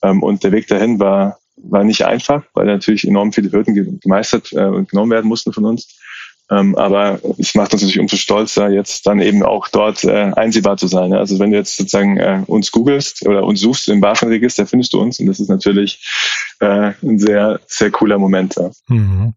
Ähm, 0.02 0.22
und 0.22 0.44
der 0.44 0.52
Weg 0.52 0.66
dahin 0.66 0.98
war, 1.00 1.38
war 1.56 1.84
nicht 1.84 2.04
einfach, 2.04 2.42
weil 2.54 2.66
natürlich 2.66 3.06
enorm 3.06 3.32
viele 3.32 3.50
Hürden 3.52 4.00
gemeistert 4.00 4.52
äh, 4.52 4.64
und 4.64 4.90
genommen 4.90 5.10
werden 5.10 5.28
mussten 5.28 5.52
von 5.52 5.64
uns. 5.64 5.96
Ähm, 6.52 6.74
aber 6.76 7.18
es 7.38 7.54
macht 7.54 7.72
uns 7.72 7.82
natürlich 7.82 8.00
umso 8.00 8.16
stolzer, 8.16 8.68
jetzt 8.68 9.06
dann 9.06 9.20
eben 9.20 9.42
auch 9.42 9.68
dort 9.68 10.04
äh, 10.04 10.32
einsehbar 10.36 10.76
zu 10.76 10.86
sein. 10.86 11.14
Also 11.14 11.38
wenn 11.38 11.50
du 11.50 11.56
jetzt 11.56 11.76
sozusagen 11.76 12.18
äh, 12.18 12.42
uns 12.46 12.70
googelst 12.70 13.26
oder 13.26 13.44
uns 13.44 13.60
suchst 13.60 13.88
im 13.88 14.00
BaFin-Register, 14.00 14.66
findest 14.66 14.92
du 14.92 15.00
uns 15.00 15.18
und 15.18 15.26
das 15.26 15.40
ist 15.40 15.48
natürlich 15.48 16.00
äh, 16.60 16.92
ein 17.02 17.18
sehr, 17.18 17.60
sehr 17.66 17.90
cooler 17.90 18.18
Moment. 18.18 18.56
Ja. 18.56 18.70
Mhm. 18.88 19.34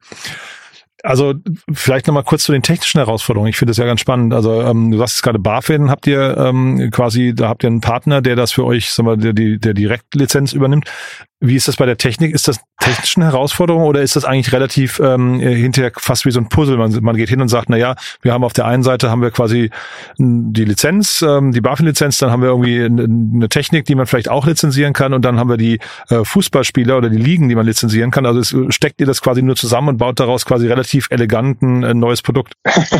Also 1.03 1.35
vielleicht 1.71 2.07
nochmal 2.07 2.23
kurz 2.23 2.43
zu 2.43 2.51
den 2.51 2.63
technischen 2.63 2.97
Herausforderungen. 2.97 3.49
Ich 3.49 3.57
finde 3.57 3.69
das 3.69 3.77
ja 3.77 3.85
ganz 3.85 4.01
spannend. 4.01 4.33
Also 4.33 4.61
ähm, 4.61 4.89
du 4.89 4.97
sagst 4.97 5.21
gerade 5.21 5.37
BaFin, 5.37 5.91
habt 5.91 6.07
ihr 6.07 6.35
ähm, 6.35 6.89
quasi, 6.91 7.33
da 7.35 7.47
habt 7.47 7.63
ihr 7.63 7.67
einen 7.67 7.81
Partner, 7.81 8.21
der 8.23 8.35
das 8.35 8.51
für 8.51 8.65
euch, 8.65 8.89
sagen 8.89 9.07
wir, 9.07 9.15
der 9.15 9.33
die 9.33 9.59
der 9.59 9.75
Direktlizenz 9.75 10.53
übernimmt. 10.53 10.89
Wie 11.41 11.55
ist 11.55 11.67
das 11.67 11.75
bei 11.75 11.85
der 11.85 11.97
Technik? 11.97 12.33
Ist 12.33 12.47
das 12.47 12.59
technischen 12.79 13.21
Herausforderung 13.21 13.83
oder 13.83 14.01
ist 14.01 14.15
das 14.15 14.23
eigentlich 14.23 14.53
relativ 14.53 14.99
ähm, 14.99 15.39
hinterher 15.39 15.91
fast 15.97 16.25
wie 16.25 16.31
so 16.31 16.39
ein 16.39 16.47
Puzzle? 16.47 16.77
Man, 16.77 16.91
man 17.01 17.17
geht 17.17 17.29
hin 17.29 17.41
und 17.41 17.49
sagt, 17.49 17.69
na 17.69 17.77
ja, 17.77 17.95
wir 18.21 18.31
haben 18.31 18.43
auf 18.43 18.53
der 18.53 18.65
einen 18.65 18.83
Seite 18.83 19.09
haben 19.09 19.21
wir 19.21 19.31
quasi 19.31 19.69
die 20.17 20.63
Lizenz, 20.63 21.21
ähm, 21.21 21.51
die 21.51 21.61
BaFin-Lizenz, 21.61 22.19
dann 22.19 22.31
haben 22.31 22.41
wir 22.41 22.49
irgendwie 22.49 22.83
eine 22.83 23.49
Technik, 23.49 23.85
die 23.85 23.95
man 23.95 24.05
vielleicht 24.05 24.29
auch 24.29 24.47
lizenzieren 24.47 24.93
kann 24.93 25.13
und 25.13 25.23
dann 25.23 25.37
haben 25.37 25.49
wir 25.49 25.57
die 25.57 25.79
äh, 26.09 26.23
Fußballspieler 26.23 26.97
oder 26.97 27.09
die 27.09 27.17
Ligen, 27.17 27.49
die 27.49 27.55
man 27.55 27.65
lizenzieren 27.65 28.11
kann. 28.11 28.25
Also 28.25 28.39
es, 28.39 28.55
steckt 28.73 29.01
ihr 29.01 29.07
das 29.07 29.21
quasi 29.21 29.41
nur 29.41 29.55
zusammen 29.55 29.89
und 29.89 29.97
baut 29.97 30.19
daraus 30.19 30.45
quasi 30.45 30.67
relativ 30.67 31.07
eleganten 31.09 31.83
äh, 31.83 31.93
neues 31.93 32.21
Produkt. 32.21 32.53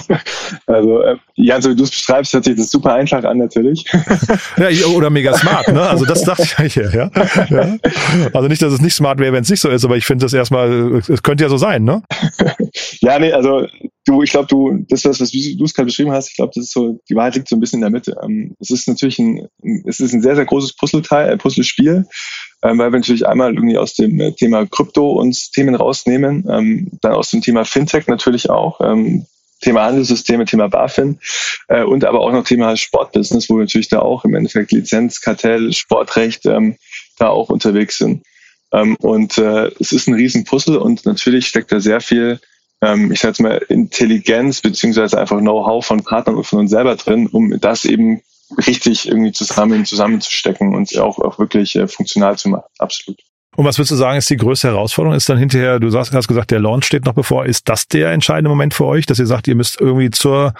also 0.68 1.02
äh, 1.04 1.16
ja, 1.36 1.62
so 1.62 1.70
wie 1.70 1.76
du 1.76 1.84
es 1.84 1.92
beschreibst, 1.92 2.34
hört 2.34 2.44
sich 2.44 2.56
das 2.56 2.70
super 2.70 2.94
einfach 2.94 3.24
an 3.24 3.38
natürlich. 3.38 3.86
ja, 4.58 4.88
oder 4.88 5.10
mega 5.10 5.34
smart, 5.38 5.70
ne? 5.70 5.82
Also 5.82 6.06
das 6.06 6.24
dachte 6.24 6.66
ich 6.66 6.74
hier, 6.74 6.92
ja. 6.92 7.10
ja. 7.50 7.78
Also 8.34 8.48
nicht, 8.48 8.62
dass 8.62 8.74
es 8.74 8.82
nicht 8.82 8.94
smart 8.94 9.20
wäre, 9.20 9.34
wenn 9.34 9.44
es 9.44 9.50
nicht 9.50 9.62
so 9.62 9.70
ist, 9.70 9.86
aber 9.86 9.98
ich 9.98 10.06
finde 10.06 10.26
das 10.26 10.34
erstmal, 10.34 11.02
es 11.08 11.24
könnte 11.24 11.44
ja 11.44 11.50
so 11.50 11.58
sein, 11.58 11.84
ne? 11.84 12.04
ja, 13.02 13.20
nee, 13.20 13.32
also 13.32 13.68
du, 14.06 14.22
ich 14.22 14.32
glaube, 14.32 14.48
du, 14.48 14.86
das, 14.90 15.06
was, 15.06 15.20
was 15.20 15.32
du 15.32 15.64
es 15.64 15.74
gerade 15.74 15.86
beschrieben 15.86 16.12
hast, 16.12 16.30
ich 16.30 16.36
glaube, 16.36 16.52
das 16.56 16.66
ist 16.66 16.74
so, 16.74 17.00
die 17.10 17.16
Wahrheit 17.16 17.36
liegt 17.36 17.50
so 17.50 17.56
ein 17.56 17.60
bisschen 17.60 17.78
in 17.78 17.82
der 17.82 17.90
Mitte. 17.90 18.16
Ähm, 18.24 18.56
es 18.60 18.70
ist 18.70 18.88
natürlich 18.88 19.20
ein, 19.20 19.48
es 19.86 20.00
ist 20.00 20.14
ein 20.14 20.22
sehr, 20.22 20.36
sehr 20.36 20.46
großes 20.46 20.76
Puzzleteil, 20.76 21.34
äh, 21.34 21.38
Puzzlespiel, 21.38 22.06
ähm, 22.64 22.78
weil 22.78 22.92
wir 22.92 23.00
natürlich 23.00 23.28
einmal 23.28 23.54
irgendwie 23.54 23.78
aus 23.78 23.96
dem 23.96 24.20
äh, 24.20 24.32
Thema 24.34 24.66
Krypto 24.66 25.14
uns 25.14 25.52
Themen 25.52 25.76
rausnehmen, 25.76 26.46
ähm, 26.50 26.92
dann 27.02 27.14
aus 27.14 27.32
dem 27.32 27.42
Thema 27.42 27.66
Fintech 27.66 28.08
natürlich 28.08 28.50
auch. 28.50 28.80
Ähm, 28.82 29.26
Thema 29.62 29.86
Handelssysteme, 29.86 30.46
Thema 30.46 30.68
BaFin 30.68 31.20
äh, 31.70 31.84
und 31.84 32.04
aber 32.04 32.20
auch 32.20 32.32
noch 32.32 32.44
Thema 32.44 32.76
Sportbusiness, 32.76 33.50
wo 33.50 33.56
wir 33.56 33.62
natürlich 33.62 33.88
da 33.88 34.00
auch 34.00 34.26
im 34.26 34.36
Endeffekt 34.36 34.72
Lizenz, 34.72 35.22
Kartell, 35.22 35.72
Sportrecht 35.72 36.46
ähm, 36.46 36.76
da 37.18 37.30
auch 37.30 37.50
unterwegs 37.50 37.98
sind. 37.98 38.24
Ähm, 38.72 38.96
und 38.98 39.38
äh, 39.38 39.72
es 39.80 39.92
ist 39.92 40.08
ein 40.08 40.16
Riesenpuzzle 40.16 40.80
und 40.80 41.06
natürlich 41.06 41.48
steckt 41.48 41.72
da 41.72 41.80
sehr 41.80 42.02
viel, 42.02 42.40
ähm, 42.82 43.12
ich 43.12 43.20
sage 43.20 43.32
jetzt 43.32 43.42
mal, 43.42 43.58
Intelligenz 43.70 44.62
beziehungsweise 44.62 45.20
einfach 45.20 45.40
Know-how 45.40 45.86
von 45.86 46.04
Partnern 46.04 46.36
und 46.36 46.46
von 46.46 46.60
uns 46.60 46.72
selber 46.72 46.96
drin, 46.96 47.28
um 47.28 47.60
das 47.60 47.86
eben 47.86 48.22
richtig 48.68 49.08
irgendwie 49.08 49.32
zusammen 49.32 49.86
zusammenzustecken 49.86 50.76
und 50.76 50.96
auch, 50.98 51.20
auch 51.20 51.40
wirklich 51.40 51.76
äh, 51.76 51.88
funktional 51.88 52.38
zu 52.38 52.50
machen. 52.50 52.66
Absolut. 52.78 53.20
Und 53.56 53.66
was 53.66 53.78
würdest 53.78 53.92
du 53.92 53.96
sagen, 53.96 54.18
ist 54.18 54.30
die 54.30 54.38
größte 54.38 54.68
Herausforderung? 54.68 55.16
Ist 55.16 55.30
dann 55.30 55.38
hinterher, 55.38 55.80
du 55.80 55.92
hast, 55.98 56.14
hast 56.14 56.28
gesagt, 56.28 56.52
der 56.52 56.60
Launch 56.60 56.86
steht 56.86 57.06
noch 57.06 57.14
bevor. 57.14 57.46
Ist 57.46 57.70
das 57.70 57.88
der 57.88 58.12
entscheidende 58.12 58.50
Moment 58.50 58.74
für 58.74 58.86
euch, 58.86 59.06
dass 59.06 59.20
ihr 59.20 59.28
sagt, 59.28 59.48
ihr 59.48 59.56
müsst 59.56 59.80
irgendwie 59.80 60.12
zur, 60.12 60.54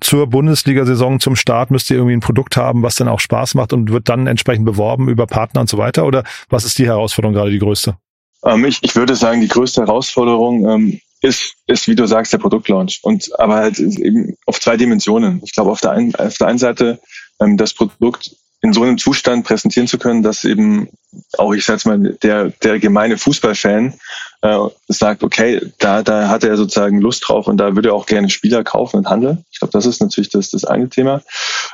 zur 0.00 0.26
Bundesliga-Saison, 0.26 1.20
zum 1.20 1.36
Start, 1.36 1.70
müsst 1.70 1.90
ihr 1.90 1.96
irgendwie 1.96 2.16
ein 2.16 2.20
Produkt 2.20 2.56
haben, 2.56 2.82
was 2.82 2.96
dann 2.96 3.08
auch 3.08 3.20
Spaß 3.20 3.54
macht 3.54 3.72
und 3.72 3.92
wird 3.92 4.08
dann 4.08 4.26
entsprechend 4.26 4.64
beworben 4.64 5.08
über 5.08 5.26
Partner 5.26 5.60
und 5.60 5.68
so 5.68 5.78
weiter? 5.78 6.06
Oder 6.06 6.24
was 6.48 6.64
ist 6.64 6.78
die 6.78 6.86
Herausforderung 6.86 7.34
gerade 7.34 7.50
die 7.50 7.58
größte? 7.58 7.96
Ähm, 8.44 8.64
ich, 8.64 8.78
ich 8.82 8.96
würde 8.96 9.14
sagen, 9.14 9.40
die 9.40 9.48
größte 9.48 9.82
Herausforderung 9.82 10.68
ähm, 10.68 11.00
ist, 11.20 11.54
ist, 11.66 11.88
wie 11.88 11.96
du 11.96 12.06
sagst, 12.06 12.32
der 12.32 12.38
Produktlaunch. 12.38 13.00
Und 13.02 13.38
aber 13.38 13.56
halt 13.56 13.78
eben 13.78 14.34
auf 14.46 14.60
zwei 14.60 14.76
Dimensionen. 14.76 15.40
Ich 15.44 15.52
glaube, 15.52 15.70
auf 15.70 15.80
der 15.80 15.92
einen, 15.92 16.14
auf 16.14 16.36
der 16.38 16.46
einen 16.46 16.58
Seite 16.58 17.00
ähm, 17.40 17.56
das 17.56 17.74
Produkt 17.74 18.30
in 18.60 18.72
so 18.72 18.82
einem 18.82 18.98
Zustand 18.98 19.46
präsentieren 19.46 19.86
zu 19.86 19.98
können, 19.98 20.22
dass 20.22 20.44
eben 20.44 20.88
auch, 21.38 21.54
ich 21.54 21.64
sag's 21.64 21.84
mal, 21.84 22.16
der, 22.22 22.50
der 22.62 22.78
gemeine 22.78 23.18
Fußballfan 23.18 23.94
äh, 24.42 24.58
sagt, 24.88 25.22
okay, 25.22 25.60
da, 25.78 26.02
da 26.02 26.28
hat 26.28 26.44
er 26.44 26.56
sozusagen 26.56 27.00
Lust 27.00 27.24
drauf 27.26 27.46
und 27.46 27.56
da 27.56 27.74
würde 27.74 27.90
er 27.90 27.94
auch 27.94 28.06
gerne 28.06 28.30
Spieler 28.30 28.64
kaufen 28.64 28.98
und 28.98 29.08
handeln. 29.08 29.44
Ich 29.50 29.58
glaube, 29.58 29.72
das 29.72 29.86
ist 29.86 30.00
natürlich 30.00 30.30
das, 30.30 30.50
das 30.50 30.64
eine 30.64 30.88
Thema. 30.88 31.22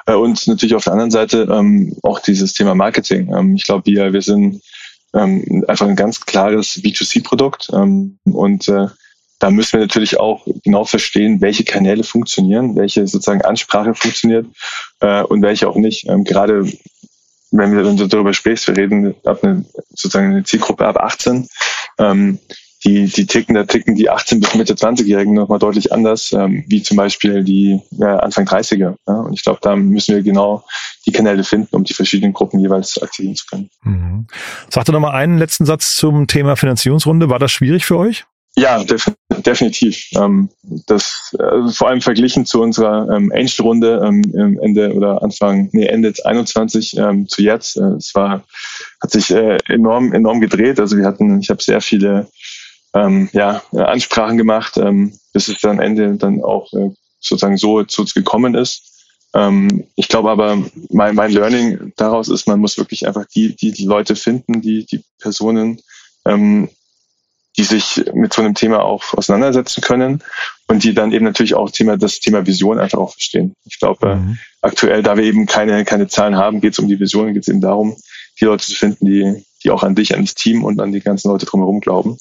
Äh, 0.06 0.14
und 0.14 0.46
natürlich 0.46 0.74
auf 0.74 0.84
der 0.84 0.92
anderen 0.92 1.10
Seite 1.10 1.48
ähm, 1.50 1.96
auch 2.02 2.20
dieses 2.20 2.52
Thema 2.52 2.74
Marketing. 2.74 3.32
Ähm, 3.34 3.54
ich 3.54 3.64
glaube, 3.64 3.86
wir, 3.86 4.12
wir 4.12 4.22
sind 4.22 4.62
ähm, 5.14 5.64
einfach 5.68 5.86
ein 5.86 5.96
ganz 5.96 6.20
klares 6.20 6.80
B2C-Produkt 6.82 7.70
ähm, 7.72 8.18
und 8.24 8.68
äh, 8.68 8.86
da 9.38 9.50
müssen 9.50 9.74
wir 9.74 9.80
natürlich 9.80 10.18
auch 10.18 10.46
genau 10.64 10.84
verstehen, 10.84 11.40
welche 11.40 11.64
Kanäle 11.64 12.04
funktionieren, 12.04 12.76
welche 12.76 13.06
sozusagen 13.06 13.42
Ansprache 13.42 13.94
funktioniert 13.94 14.46
äh, 15.00 15.22
und 15.22 15.42
welche 15.42 15.68
auch 15.68 15.76
nicht. 15.76 16.08
Ähm, 16.08 16.24
gerade 16.24 16.66
wenn 17.56 17.76
wir 17.76 17.82
dann 17.82 17.96
so 17.96 18.06
darüber 18.06 18.34
sprechen, 18.34 18.74
wir 18.74 18.82
reden 18.82 19.14
ab 19.24 19.42
eine, 19.42 19.64
sozusagen 19.90 20.30
eine 20.30 20.44
Zielgruppe 20.44 20.86
ab 20.86 20.96
18. 20.96 21.48
Ähm, 21.98 22.38
die, 22.84 23.06
die 23.06 23.26
ticken, 23.26 23.54
da 23.54 23.64
ticken 23.64 23.94
die 23.94 24.10
18 24.10 24.40
bis 24.40 24.54
Mitte 24.54 24.74
20-Jährigen 24.74 25.32
nochmal 25.32 25.58
deutlich 25.58 25.90
anders, 25.92 26.32
ähm, 26.32 26.64
wie 26.66 26.82
zum 26.82 26.98
Beispiel 26.98 27.42
die 27.42 27.80
ja, 27.92 28.16
Anfang 28.16 28.44
30er. 28.44 28.96
Ja? 29.06 29.14
Und 29.14 29.32
ich 29.32 29.42
glaube, 29.42 29.60
da 29.62 29.74
müssen 29.74 30.14
wir 30.14 30.22
genau 30.22 30.64
die 31.06 31.12
Kanäle 31.12 31.44
finden, 31.44 31.74
um 31.74 31.84
die 31.84 31.94
verschiedenen 31.94 32.34
Gruppen 32.34 32.60
jeweils 32.60 33.00
aktivieren 33.00 33.36
zu 33.36 33.46
können. 33.46 33.70
Mhm. 33.82 34.26
Sag 34.68 34.84
doch 34.84 34.92
nochmal 34.92 35.14
einen 35.14 35.38
letzten 35.38 35.64
Satz 35.64 35.96
zum 35.96 36.26
Thema 36.26 36.56
Finanzierungsrunde. 36.56 37.30
War 37.30 37.38
das 37.38 37.52
schwierig 37.52 37.86
für 37.86 37.96
euch? 37.96 38.26
Ja, 38.56 38.84
def 38.84 39.10
definitiv. 39.44 40.10
Ähm, 40.16 40.48
das 40.86 41.34
äh, 41.38 41.68
vor 41.72 41.88
allem 41.88 42.00
verglichen 42.00 42.46
zu 42.46 42.62
unserer 42.62 43.08
ähm, 43.10 43.32
Angel-Runde 43.34 44.00
ähm, 44.06 44.58
Ende 44.62 44.94
oder 44.94 45.22
Anfang, 45.22 45.70
nee, 45.72 45.86
Ende 45.86 46.12
21 46.24 46.96
ähm, 46.96 47.28
zu 47.28 47.42
jetzt. 47.42 47.76
Äh, 47.76 47.96
es 47.96 48.14
war, 48.14 48.44
hat 49.02 49.10
sich 49.10 49.32
äh, 49.32 49.58
enorm, 49.66 50.12
enorm 50.12 50.40
gedreht. 50.40 50.78
Also 50.78 50.96
wir 50.96 51.04
hatten, 51.04 51.40
ich 51.40 51.50
habe 51.50 51.62
sehr 51.62 51.80
viele 51.80 52.28
ähm, 52.94 53.28
ja, 53.32 53.60
Ansprachen 53.72 54.38
gemacht, 54.38 54.76
ähm, 54.76 55.12
bis 55.32 55.48
es 55.48 55.60
dann 55.60 55.80
Ende 55.80 56.14
dann 56.14 56.42
auch 56.42 56.72
äh, 56.74 56.90
sozusagen 57.18 57.56
so 57.56 57.82
zu 57.82 58.02
uns 58.02 58.14
gekommen 58.14 58.54
ist. 58.54 58.94
Ähm, 59.34 59.88
ich 59.96 60.06
glaube 60.06 60.30
aber, 60.30 60.62
mein, 60.90 61.16
mein 61.16 61.32
Learning 61.32 61.92
daraus 61.96 62.28
ist, 62.28 62.46
man 62.46 62.60
muss 62.60 62.78
wirklich 62.78 63.06
einfach 63.06 63.26
die, 63.34 63.56
die, 63.56 63.72
die 63.72 63.84
Leute 63.84 64.14
finden, 64.14 64.62
die, 64.62 64.86
die 64.86 65.02
Personen, 65.18 65.80
ähm, 66.24 66.68
die 67.56 67.62
sich 67.62 68.04
mit 68.14 68.32
so 68.32 68.42
einem 68.42 68.54
Thema 68.54 68.82
auch 68.82 69.14
auseinandersetzen 69.14 69.80
können 69.80 70.22
und 70.66 70.82
die 70.82 70.94
dann 70.94 71.12
eben 71.12 71.24
natürlich 71.24 71.54
auch 71.54 71.70
Thema, 71.70 71.96
das 71.96 72.20
Thema 72.20 72.46
Vision 72.46 72.78
einfach 72.78 72.98
auch 72.98 73.12
verstehen. 73.12 73.54
Ich 73.64 73.78
glaube, 73.78 74.16
mhm. 74.16 74.38
aktuell, 74.60 75.02
da 75.02 75.16
wir 75.16 75.24
eben 75.24 75.46
keine, 75.46 75.84
keine 75.84 76.08
Zahlen 76.08 76.36
haben, 76.36 76.60
geht 76.60 76.72
es 76.72 76.78
um 76.78 76.88
die 76.88 76.98
Vision, 76.98 77.32
geht 77.32 77.42
es 77.42 77.48
eben 77.48 77.60
darum, 77.60 77.96
die 78.40 78.44
Leute 78.44 78.64
zu 78.64 78.74
finden, 78.74 79.06
die, 79.06 79.44
die 79.62 79.70
auch 79.70 79.84
an 79.84 79.94
dich, 79.94 80.14
an 80.14 80.22
das 80.22 80.34
Team 80.34 80.64
und 80.64 80.80
an 80.80 80.92
die 80.92 81.00
ganzen 81.00 81.28
Leute 81.28 81.46
drumherum 81.46 81.80
glauben. 81.80 82.18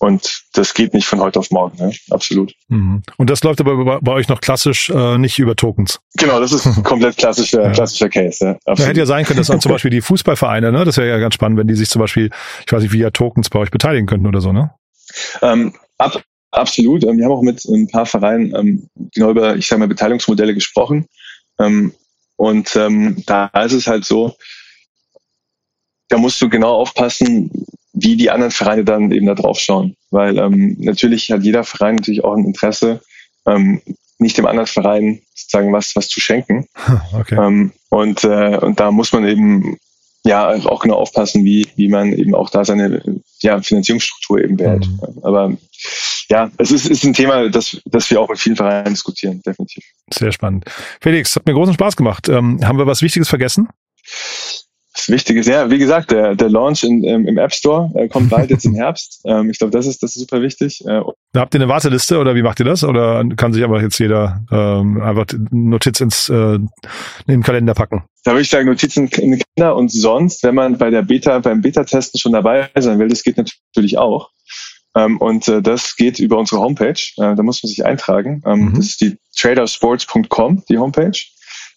Und 0.00 0.44
das 0.52 0.74
geht 0.74 0.94
nicht 0.94 1.06
von 1.06 1.18
heute 1.18 1.40
auf 1.40 1.50
morgen, 1.50 1.76
ne? 1.78 1.92
absolut. 2.10 2.54
Mhm. 2.68 3.02
Und 3.16 3.30
das 3.30 3.42
läuft 3.42 3.60
aber 3.60 3.84
bei, 3.84 3.98
bei 4.00 4.12
euch 4.12 4.28
noch 4.28 4.40
klassisch 4.40 4.90
äh, 4.90 5.18
nicht 5.18 5.40
über 5.40 5.56
Tokens. 5.56 5.98
Genau, 6.16 6.38
das 6.38 6.52
ist 6.52 6.64
komplett 6.84 7.16
klassischer, 7.16 7.64
ja. 7.64 7.72
klassischer 7.72 8.08
Case. 8.08 8.44
Ja, 8.44 8.50
absolut. 8.52 8.78
Ja, 8.78 8.86
hätte 8.86 9.00
ja 9.00 9.06
sein 9.06 9.24
können, 9.24 9.38
dass 9.38 9.48
dann 9.48 9.60
zum 9.60 9.72
Beispiel 9.72 9.90
die 9.90 10.00
Fußballvereine, 10.00 10.70
ne, 10.70 10.84
das 10.84 10.98
wäre 10.98 11.08
ja 11.08 11.18
ganz 11.18 11.34
spannend, 11.34 11.58
wenn 11.58 11.66
die 11.66 11.74
sich 11.74 11.88
zum 11.88 12.00
Beispiel, 12.00 12.30
ich 12.64 12.72
weiß 12.72 12.82
nicht, 12.82 12.92
via 12.92 13.10
Tokens 13.10 13.50
bei 13.50 13.58
euch 13.58 13.72
beteiligen 13.72 14.06
könnten 14.06 14.28
oder 14.28 14.40
so, 14.40 14.52
ne? 14.52 14.70
Ähm, 15.42 15.74
ab, 15.98 16.22
absolut. 16.52 17.02
Ähm, 17.02 17.18
wir 17.18 17.24
haben 17.24 17.32
auch 17.32 17.42
mit 17.42 17.64
ein 17.64 17.88
paar 17.88 18.06
Vereinen 18.06 18.54
ähm, 18.54 18.88
genau 19.12 19.30
über, 19.30 19.56
ich 19.56 19.66
sage 19.66 19.80
mal, 19.80 19.88
Beteiligungsmodelle 19.88 20.54
gesprochen. 20.54 21.06
Ähm, 21.58 21.92
und 22.36 22.76
ähm, 22.76 23.24
da 23.26 23.46
ist 23.46 23.72
es 23.72 23.88
halt 23.88 24.04
so, 24.04 24.36
da 26.08 26.18
musst 26.18 26.40
du 26.40 26.48
genau 26.48 26.74
aufpassen, 26.74 27.50
wie 28.02 28.16
die 28.16 28.30
anderen 28.30 28.52
Vereine 28.52 28.84
dann 28.84 29.10
eben 29.10 29.26
da 29.26 29.34
drauf 29.34 29.58
schauen. 29.58 29.94
Weil 30.10 30.38
ähm, 30.38 30.76
natürlich 30.78 31.30
hat 31.30 31.42
jeder 31.42 31.64
Verein 31.64 31.96
natürlich 31.96 32.24
auch 32.24 32.34
ein 32.34 32.44
Interesse, 32.44 33.00
ähm, 33.46 33.80
nicht 34.18 34.36
dem 34.36 34.46
anderen 34.46 34.66
Verein 34.66 35.20
sozusagen 35.34 35.72
was, 35.72 35.94
was 35.96 36.08
zu 36.08 36.20
schenken. 36.20 36.66
Okay. 37.12 37.36
Ähm, 37.36 37.72
und, 37.90 38.24
äh, 38.24 38.58
und 38.58 38.80
da 38.80 38.90
muss 38.90 39.12
man 39.12 39.26
eben 39.26 39.78
ja 40.24 40.50
auch 40.50 40.80
genau 40.80 40.96
aufpassen, 40.96 41.44
wie, 41.44 41.66
wie 41.76 41.88
man 41.88 42.12
eben 42.12 42.34
auch 42.34 42.50
da 42.50 42.64
seine 42.64 43.02
ja, 43.40 43.60
Finanzierungsstruktur 43.60 44.42
eben 44.42 44.58
wählt. 44.58 44.86
Mhm. 44.86 45.00
Aber 45.22 45.56
ja, 46.28 46.50
es 46.58 46.70
ist, 46.70 46.86
ist 46.86 47.04
ein 47.04 47.14
Thema, 47.14 47.48
das, 47.48 47.80
das 47.86 48.10
wir 48.10 48.20
auch 48.20 48.28
mit 48.28 48.38
vielen 48.38 48.56
Vereinen 48.56 48.94
diskutieren, 48.94 49.40
definitiv. 49.44 49.84
Sehr 50.12 50.32
spannend. 50.32 50.66
Felix, 51.00 51.34
hat 51.34 51.46
mir 51.46 51.54
großen 51.54 51.74
Spaß 51.74 51.96
gemacht. 51.96 52.28
Ähm, 52.28 52.60
haben 52.62 52.78
wir 52.78 52.86
was 52.86 53.02
Wichtiges 53.02 53.28
vergessen? 53.28 53.68
Das 54.98 55.08
Wichtige 55.08 55.38
ist, 55.38 55.46
ja, 55.46 55.70
wie 55.70 55.78
gesagt, 55.78 56.10
der, 56.10 56.34
der 56.34 56.50
Launch 56.50 56.82
in, 56.82 57.04
im, 57.04 57.38
App 57.38 57.54
Store 57.54 57.88
äh, 57.94 58.08
kommt 58.08 58.30
bald 58.30 58.50
jetzt 58.50 58.64
im 58.64 58.74
Herbst. 58.74 59.20
Ähm, 59.24 59.48
ich 59.48 59.58
glaube, 59.58 59.70
das 59.70 59.86
ist, 59.86 60.02
das 60.02 60.16
ist 60.16 60.22
super 60.22 60.42
wichtig. 60.42 60.84
Äh, 60.86 61.02
Habt 61.36 61.54
ihr 61.54 61.60
eine 61.60 61.68
Warteliste 61.68 62.18
oder 62.18 62.34
wie 62.34 62.42
macht 62.42 62.58
ihr 62.58 62.64
das? 62.64 62.82
Oder 62.82 63.24
kann 63.36 63.52
sich 63.52 63.62
aber 63.62 63.80
jetzt 63.80 63.98
jeder 64.00 64.42
ähm, 64.50 65.00
einfach 65.00 65.26
Notiz 65.52 66.00
ins 66.00 66.28
äh, 66.28 66.56
in 66.56 66.68
den 67.28 67.44
Kalender 67.44 67.74
packen? 67.74 68.02
Da 68.24 68.32
würde 68.32 68.42
ich 68.42 68.50
sagen, 68.50 68.66
Notizen 68.66 69.06
in 69.06 69.30
den 69.30 69.42
Kalender 69.56 69.76
und 69.76 69.92
sonst, 69.92 70.42
wenn 70.42 70.56
man 70.56 70.76
bei 70.78 70.90
der 70.90 71.02
Beta, 71.02 71.38
beim 71.38 71.62
Beta-Testen 71.62 72.18
schon 72.18 72.32
dabei 72.32 72.68
sein 72.76 72.98
will, 72.98 73.08
das 73.08 73.22
geht 73.22 73.36
natürlich 73.36 73.98
auch. 73.98 74.30
Ähm, 74.96 75.18
und 75.18 75.46
äh, 75.46 75.62
das 75.62 75.94
geht 75.94 76.18
über 76.18 76.38
unsere 76.38 76.60
Homepage. 76.60 77.00
Äh, 77.18 77.36
da 77.36 77.42
muss 77.44 77.62
man 77.62 77.68
sich 77.68 77.86
eintragen. 77.86 78.42
Ähm, 78.44 78.70
mhm. 78.70 78.74
Das 78.74 78.86
ist 78.86 79.00
die 79.00 79.16
tradersports.com, 79.36 80.64
die 80.68 80.78
Homepage 80.78 81.16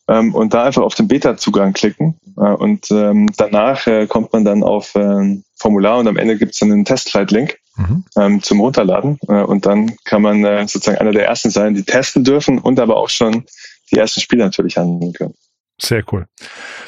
ähm, 0.08 0.34
und 0.34 0.54
da 0.54 0.64
einfach 0.64 0.84
auf 0.84 0.96
den 0.96 1.08
Beta-Zugang 1.08 1.74
klicken 1.74 2.20
äh, 2.38 2.42
und 2.42 2.90
ähm, 2.92 3.30
danach 3.38 3.88
äh, 3.88 4.08
kommt 4.08 4.34
man 4.34 4.46
dann 4.46 4.64
auf 4.64 4.96
ein 4.96 5.44
Formular 5.56 6.00
und 6.00 6.08
am 6.08 6.18
Ende 6.18 6.38
gibt 6.38 6.54
es 6.54 6.60
dann 6.60 6.72
einen 6.72 6.86
Testflight-Link 6.86 7.58
mhm. 7.78 8.04
ähm, 8.18 8.42
zum 8.42 8.60
Runterladen 8.60 9.20
und 9.28 9.66
dann 9.66 9.96
kann 10.06 10.24
man 10.24 10.44
äh, 10.44 10.68
sozusagen 10.68 10.98
einer 10.98 11.12
der 11.12 11.26
ersten 11.26 11.52
sein, 11.52 11.76
die 11.76 11.84
testen 11.84 12.24
dürfen 12.24 12.58
und 12.58 12.80
aber 12.80 12.98
auch 12.98 13.10
schon 13.10 13.46
die 13.92 13.98
ersten 13.98 14.22
Spiele 14.22 14.44
natürlich 14.44 14.78
handeln 14.78 15.14
können. 15.14 15.36
Sehr 15.84 16.04
cool. 16.12 16.28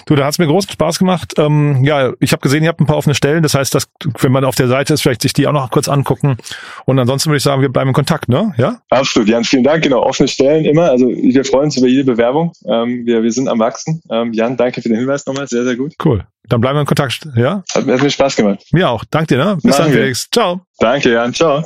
Du, 0.06 0.15
da 0.15 0.25
hat's 0.25 0.38
mir 0.38 0.45
großen 0.45 0.71
Spaß 0.71 0.99
gemacht. 0.99 1.34
Ähm, 1.38 1.84
ja, 1.84 2.13
ich 2.19 2.32
habe 2.32 2.41
gesehen, 2.41 2.62
ihr 2.63 2.69
habt 2.69 2.79
ein 2.79 2.86
paar 2.86 2.97
offene 2.97 3.15
Stellen. 3.15 3.41
Das 3.41 3.56
heißt, 3.56 3.73
dass, 3.73 3.89
wenn 4.19 4.32
man 4.32 4.45
auf 4.45 4.56
der 4.56 4.67
Seite 4.67 4.93
ist, 4.93 5.01
vielleicht 5.01 5.23
sich 5.23 5.34
die 5.34 5.47
auch 5.47 5.51
noch 5.51 5.71
kurz 5.71 5.88
angucken. 5.88 6.38
Und 6.86 6.99
ansonsten 6.99 7.29
würde 7.29 7.38
ich 7.38 7.43
sagen, 7.43 7.62
wir 7.62 7.69
bleiben 7.69 7.89
in 7.89 7.95
Kontakt, 7.95 8.29
ne? 8.29 8.53
Ja? 8.58 8.82
Absolut, 8.91 9.27
Jan, 9.27 9.45
vielen 9.45 9.63
Dank. 9.63 9.84
Genau, 9.84 10.03
offene 10.03 10.27
Stellen 10.27 10.65
immer. 10.65 10.91
Also 10.91 11.08
wir 11.08 11.43
freuen 11.43 11.65
uns 11.65 11.77
über 11.77 11.88
jede 11.88 12.03
Bewerbung. 12.03 12.51
Ähm, 12.67 13.06
wir, 13.06 13.23
wir 13.23 13.32
sind 13.32 13.47
am 13.47 13.58
Wachsen. 13.58 14.03
Ähm, 14.12 14.32
Jan, 14.32 14.58
danke 14.58 14.82
für 14.84 14.89
den 14.89 14.99
Hinweis 14.99 15.25
nochmal. 15.25 15.47
Sehr, 15.47 15.63
sehr 15.63 15.75
gut. 15.75 15.93
Cool. 16.03 16.25
Dann 16.47 16.62
bleiben 16.62 16.75
wir 16.75 16.82
in 16.82 16.88
Kontakt, 16.88 17.27
ja? 17.36 17.63
Hat, 17.73 17.88
hat 17.88 18.01
mir 18.01 18.10
Spaß 18.12 18.36
gemacht. 18.36 18.63
Mir 18.71 18.89
auch. 18.89 19.03
Danke 19.10 19.36
dir, 19.36 19.43
ne? 19.43 19.56
Bis 19.56 19.75
danke. 19.75 19.77
dann, 19.77 19.91
Felix. 19.91 20.29
Ciao. 20.29 20.62
Danke, 20.77 21.12
Jan. 21.13 21.34
Ciao. 21.34 21.65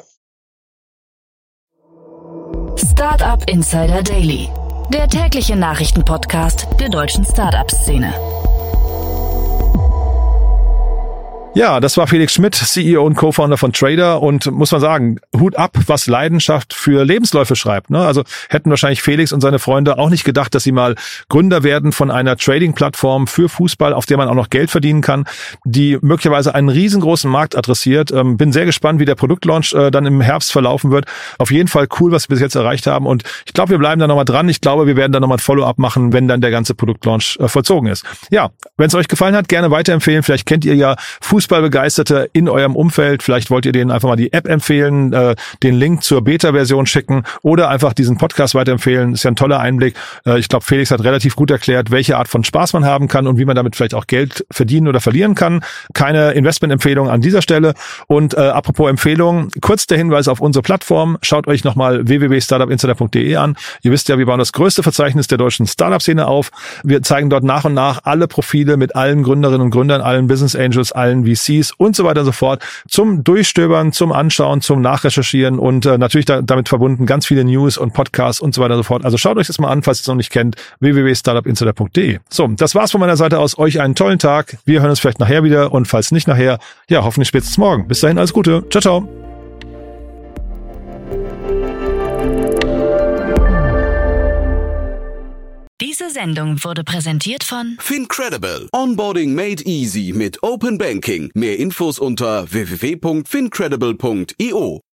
Startup 2.77 3.43
Insider 3.49 4.01
Daily 4.01 4.49
der 4.93 5.07
tägliche 5.07 5.55
Nachrichtenpodcast 5.55 6.67
der 6.79 6.89
deutschen 6.89 7.25
Startup-Szene. 7.25 8.13
Ja, 11.55 11.79
das 11.79 11.97
war 11.97 12.07
Felix 12.07 12.33
Schmidt, 12.33 12.55
CEO 12.55 13.03
und 13.03 13.15
Co-Founder 13.15 13.57
von 13.57 13.73
Trader 13.73 14.21
und 14.21 14.45
muss 14.51 14.71
man 14.71 14.79
sagen, 14.79 15.19
Hut 15.39 15.55
ab, 15.57 15.77
was 15.87 16.07
Leidenschaft 16.07 16.73
für 16.73 17.03
Lebensläufe 17.03 17.55
schreibt. 17.55 17.89
Ne? 17.89 17.99
Also 17.99 18.23
hätten 18.49 18.69
wahrscheinlich 18.69 19.01
Felix 19.01 19.31
und 19.31 19.41
seine 19.41 19.59
Freunde 19.59 19.97
auch 19.97 20.09
nicht 20.09 20.23
gedacht, 20.23 20.53
dass 20.55 20.63
sie 20.63 20.71
mal 20.71 20.95
Gründer 21.29 21.63
werden 21.63 21.91
von 21.91 22.11
einer 22.11 22.37
Trading-Plattform 22.37 23.27
für 23.27 23.49
Fußball, 23.49 23.93
auf 23.93 24.05
der 24.05 24.17
man 24.17 24.27
auch 24.27 24.35
noch 24.35 24.49
Geld 24.49 24.71
verdienen 24.71 25.01
kann, 25.01 25.25
die 25.65 25.97
möglicherweise 26.01 26.55
einen 26.55 26.69
riesengroßen 26.69 27.29
Markt 27.29 27.57
adressiert. 27.57 28.11
Ähm, 28.11 28.37
bin 28.37 28.51
sehr 28.51 28.65
gespannt, 28.65 28.99
wie 28.99 29.05
der 29.05 29.15
Produktlaunch 29.15 29.73
äh, 29.73 29.91
dann 29.91 30.05
im 30.05 30.21
Herbst 30.21 30.51
verlaufen 30.51 30.91
wird. 30.91 31.05
Auf 31.37 31.51
jeden 31.51 31.67
Fall 31.67 31.87
cool, 31.99 32.11
was 32.11 32.29
wir 32.29 32.35
bis 32.35 32.41
jetzt 32.41 32.55
erreicht 32.55 32.87
haben 32.87 33.05
und 33.05 33.23
ich 33.45 33.53
glaube, 33.53 33.71
wir 33.71 33.77
bleiben 33.77 33.99
da 33.99 34.07
nochmal 34.07 34.25
dran. 34.25 34.47
Ich 34.49 34.61
glaube, 34.61 34.87
wir 34.87 34.95
werden 34.95 35.11
da 35.11 35.19
nochmal 35.19 35.37
ein 35.37 35.41
Follow-up 35.41 35.79
machen, 35.79 36.13
wenn 36.13 36.27
dann 36.27 36.41
der 36.41 36.51
ganze 36.51 36.75
Produktlaunch 36.75 37.37
äh, 37.39 37.47
vollzogen 37.47 37.89
ist. 37.89 38.05
Ja, 38.29 38.49
wenn 38.77 38.87
es 38.87 38.95
euch 38.95 39.07
gefallen 39.07 39.35
hat, 39.35 39.47
gerne 39.47 39.71
weiterempfehlen. 39.71 40.23
Vielleicht 40.23 40.45
kennt 40.45 40.65
ihr 40.65 40.75
ja 40.75 40.95
Fußball 41.21 41.57
Fußballbegeisterte 41.57 42.29
in 42.33 42.49
eurem 42.49 42.75
Umfeld. 42.75 43.23
Vielleicht 43.23 43.49
wollt 43.49 43.65
ihr 43.65 43.71
denen 43.71 43.91
einfach 43.91 44.09
mal 44.09 44.15
die 44.15 44.33
App 44.33 44.47
empfehlen, 44.47 45.13
äh, 45.13 45.26
den 45.63 45.75
Link 45.75 46.03
zur 46.03 46.23
Beta-Version 46.23 46.85
schicken 46.85 47.23
oder 47.41 47.69
einfach 47.69 47.93
diesen 47.93 48.17
Podcast 48.17 48.55
weiterempfehlen. 48.55 49.13
Ist 49.13 49.23
ja 49.23 49.31
ein 49.31 49.35
toller 49.35 49.59
Einblick. 49.59 49.95
Äh, 50.25 50.39
ich 50.39 50.49
glaube, 50.49 50.65
Felix 50.65 50.91
hat 50.91 51.03
relativ 51.03 51.35
gut 51.35 51.51
erklärt, 51.51 51.91
welche 51.91 52.17
Art 52.17 52.27
von 52.27 52.43
Spaß 52.43 52.73
man 52.73 52.85
haben 52.85 53.07
kann 53.07 53.27
und 53.27 53.37
wie 53.37 53.45
man 53.45 53.55
damit 53.55 53.75
vielleicht 53.75 53.93
auch 53.93 54.07
Geld 54.07 54.45
verdienen 54.51 54.87
oder 54.87 55.01
verlieren 55.01 55.35
kann. 55.35 55.63
Keine 55.93 56.31
Investmentempfehlung 56.31 57.09
an 57.09 57.21
dieser 57.21 57.41
Stelle. 57.41 57.73
Und 58.07 58.33
äh, 58.33 58.39
apropos 58.39 58.89
Empfehlung, 58.89 59.49
kurz 59.61 59.87
der 59.87 59.97
Hinweis 59.97 60.27
auf 60.27 60.39
unsere 60.39 60.63
Plattform. 60.63 61.17
Schaut 61.21 61.47
euch 61.47 61.63
nochmal 61.63 62.07
www.startupinsider.de 62.07 63.35
an. 63.35 63.57
Ihr 63.81 63.91
wisst 63.91 64.09
ja, 64.09 64.17
wir 64.17 64.25
bauen 64.25 64.39
das 64.39 64.53
größte 64.53 64.83
Verzeichnis 64.83 65.27
der 65.27 65.37
deutschen 65.37 65.67
Startup-Szene 65.67 66.27
auf. 66.27 66.51
Wir 66.83 67.01
zeigen 67.01 67.29
dort 67.29 67.43
nach 67.43 67.65
und 67.65 67.73
nach 67.73 68.01
alle 68.03 68.27
Profile 68.27 68.77
mit 68.77 68.95
allen 68.95 69.23
Gründerinnen 69.23 69.61
und 69.61 69.71
Gründern, 69.71 70.01
allen 70.01 70.27
Business 70.27 70.55
Angels, 70.55 70.91
allen 70.91 71.25
VCs 71.25 71.73
und 71.77 71.95
so 71.95 72.03
weiter 72.03 72.21
und 72.21 72.27
so 72.27 72.31
fort 72.31 72.63
zum 72.87 73.23
Durchstöbern, 73.23 73.91
zum 73.91 74.11
Anschauen, 74.11 74.61
zum 74.61 74.81
Nachrecherchieren 74.81 75.16
und 75.59 75.85
äh, 75.85 75.97
natürlich 75.97 76.25
da, 76.25 76.41
damit 76.41 76.69
verbunden 76.69 77.05
ganz 77.05 77.25
viele 77.25 77.43
News 77.43 77.77
und 77.77 77.93
Podcasts 77.93 78.41
und 78.41 78.53
so 78.53 78.61
weiter 78.61 78.75
und 78.75 78.79
so 78.79 78.83
fort. 78.83 79.05
Also 79.05 79.17
schaut 79.17 79.37
euch 79.37 79.47
das 79.47 79.59
mal 79.59 79.69
an, 79.69 79.83
falls 79.83 79.99
ihr 79.99 80.01
es 80.01 80.07
noch 80.07 80.15
nicht 80.15 80.31
kennt, 80.31 80.55
www.startupinsider.de. 80.79 82.19
So, 82.29 82.47
das 82.47 82.75
war's 82.75 82.91
von 82.91 83.01
meiner 83.01 83.17
Seite 83.17 83.39
aus. 83.39 83.57
Euch 83.57 83.81
einen 83.81 83.95
tollen 83.95 84.19
Tag. 84.19 84.57
Wir 84.65 84.81
hören 84.81 84.89
uns 84.89 84.99
vielleicht 84.99 85.19
nachher 85.19 85.43
wieder 85.43 85.71
und 85.71 85.87
falls 85.87 86.11
nicht 86.11 86.27
nachher, 86.27 86.59
ja, 86.89 87.03
hoffentlich 87.03 87.29
spätestens 87.29 87.57
morgen. 87.57 87.87
Bis 87.87 88.01
dahin 88.01 88.17
alles 88.17 88.33
Gute. 88.33 88.63
Ciao, 88.69 88.81
ciao. 88.81 89.07
Diese 95.79 96.09
Sendung 96.09 96.63
wurde 96.63 96.83
präsentiert 96.83 97.43
von 97.43 97.77
Fincredible. 97.79 98.67
Onboarding 98.73 99.35
made 99.35 99.63
easy 99.65 100.13
mit 100.15 100.41
Open 100.41 100.77
Banking. 100.77 101.29
Mehr 101.35 101.59
Infos 101.59 101.99
unter 101.99 102.51
www.fincredible.io. 102.51 104.86